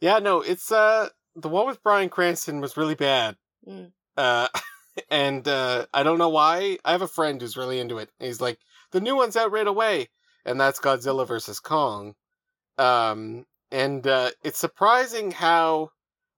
[0.00, 3.36] yeah, no, it's uh the one with Bryan Cranston was really bad.
[3.66, 3.92] Mm.
[4.16, 4.48] Uh,
[5.10, 6.78] and uh, I don't know why.
[6.84, 8.10] I have a friend who's really into it.
[8.18, 8.58] He's like,
[8.90, 10.08] the new one's out right away,
[10.44, 12.14] and that's Godzilla versus Kong.
[12.78, 15.90] Um, and uh, it's surprising how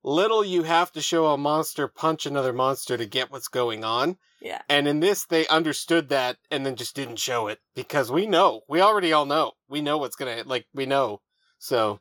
[0.05, 4.19] little you have to show a monster punch another monster to get what's going on.
[4.41, 4.61] Yeah.
[4.69, 8.61] And in this, they understood that and then just didn't show it because we know.
[8.69, 9.53] We already all know.
[9.69, 10.67] We know what's gonna like.
[10.75, 11.23] We know.
[11.59, 12.01] So,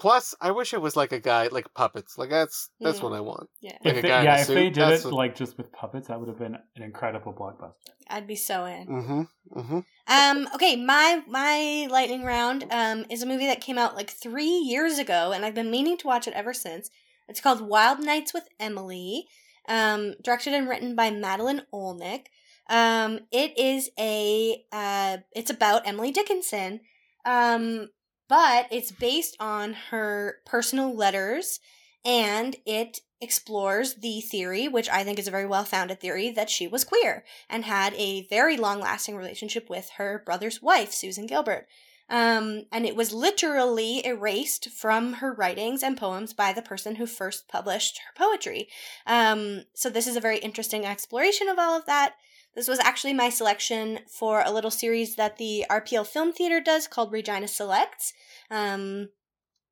[0.00, 2.18] plus, I wish it was like a guy, like puppets.
[2.18, 3.04] Like that's that's Yeah.
[3.04, 3.48] what I want.
[3.60, 3.76] Yeah.
[3.84, 5.34] Like if a they, guy in a yeah, if suit, they did it what- like
[5.36, 7.74] just with puppets, that would have been an incredible blockbuster.
[8.08, 8.86] I'd be so in.
[8.88, 9.58] Mm-hmm.
[9.60, 9.78] Mm-hmm.
[10.08, 14.44] Um, okay, my my lightning round um is a movie that came out like three
[14.72, 16.90] years ago, and I've been meaning to watch it ever since.
[17.28, 19.26] It's called Wild Nights with Emily,
[19.68, 22.26] um, directed and written by Madeleine Olnek.
[22.68, 26.80] Um, it is a uh, it's about Emily Dickinson,
[27.24, 27.88] um,
[28.30, 31.58] but it's based on her personal letters,
[32.04, 36.48] and it explores the theory, which I think is a very well founded theory, that
[36.48, 41.26] she was queer and had a very long lasting relationship with her brother's wife, Susan
[41.26, 41.66] Gilbert.
[42.08, 47.06] Um, and it was literally erased from her writings and poems by the person who
[47.06, 48.68] first published her poetry.
[49.06, 52.14] Um, so this is a very interesting exploration of all of that.
[52.54, 56.88] This was actually my selection for a little series that the RPL Film Theater does
[56.88, 58.12] called Regina Selects.
[58.50, 59.10] Um,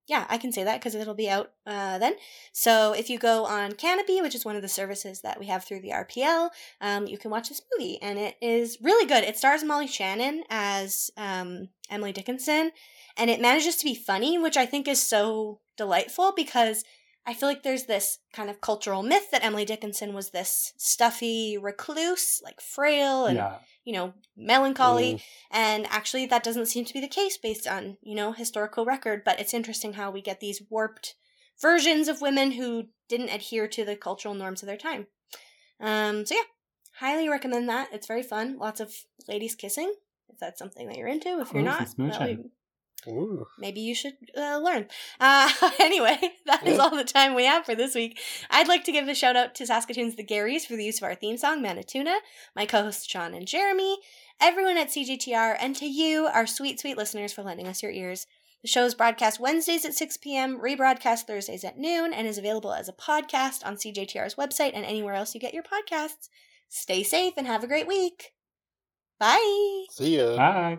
[0.09, 2.15] yeah, I can say that because it'll be out uh, then.
[2.53, 5.65] So if you go on Kanopy, which is one of the services that we have
[5.65, 6.49] through the RPL,
[6.81, 9.23] um, you can watch this movie, and it is really good.
[9.23, 12.73] It stars Molly Shannon as um, Emily Dickinson,
[13.19, 16.85] and it manages to be funny, which I think is so delightful because
[17.29, 21.59] I feel like there's this kind of cultural myth that Emily Dickinson was this stuffy
[21.59, 23.57] recluse, like frail and yeah.
[23.85, 25.23] you know melancholy, Mm.
[25.51, 29.23] and actually that doesn't seem to be the case based on you know historical record.
[29.25, 31.17] But it's interesting how we get these warped
[31.61, 35.07] versions of women who didn't adhere to the cultural norms of their time.
[35.81, 36.49] Um, so yeah,
[36.99, 37.89] highly recommend that.
[37.93, 38.57] It's very fun.
[38.59, 38.95] Lots of
[39.29, 39.93] ladies kissing.
[40.31, 41.89] If that's something that you're into, if you're not,
[43.05, 43.29] some well, smooching.
[43.29, 43.47] you- Ooh.
[43.59, 44.87] maybe you should uh, learn.
[45.21, 46.83] Uh, anyway, that is Yeah.
[46.83, 48.19] all the time we have for this week.
[48.51, 51.05] I'd like to give a shout out to Saskatoon's The Garys for the use of
[51.05, 52.19] our theme song, Manituna,
[52.57, 53.99] my co hosts Sean and Jeremy,
[54.41, 58.27] everyone at CJTR, and to you, our sweet, sweet listeners, for lending us your ears.
[58.63, 62.73] The show is broadcast Wednesdays at 6 p.m., rebroadcast Thursdays at noon, and is available
[62.73, 66.29] as a podcast on CJTR's website and anywhere else you get your podcasts.
[66.69, 68.33] Stay safe and have a great week.
[69.21, 69.85] Bye.
[69.91, 70.37] See ya.
[70.37, 70.79] Bye.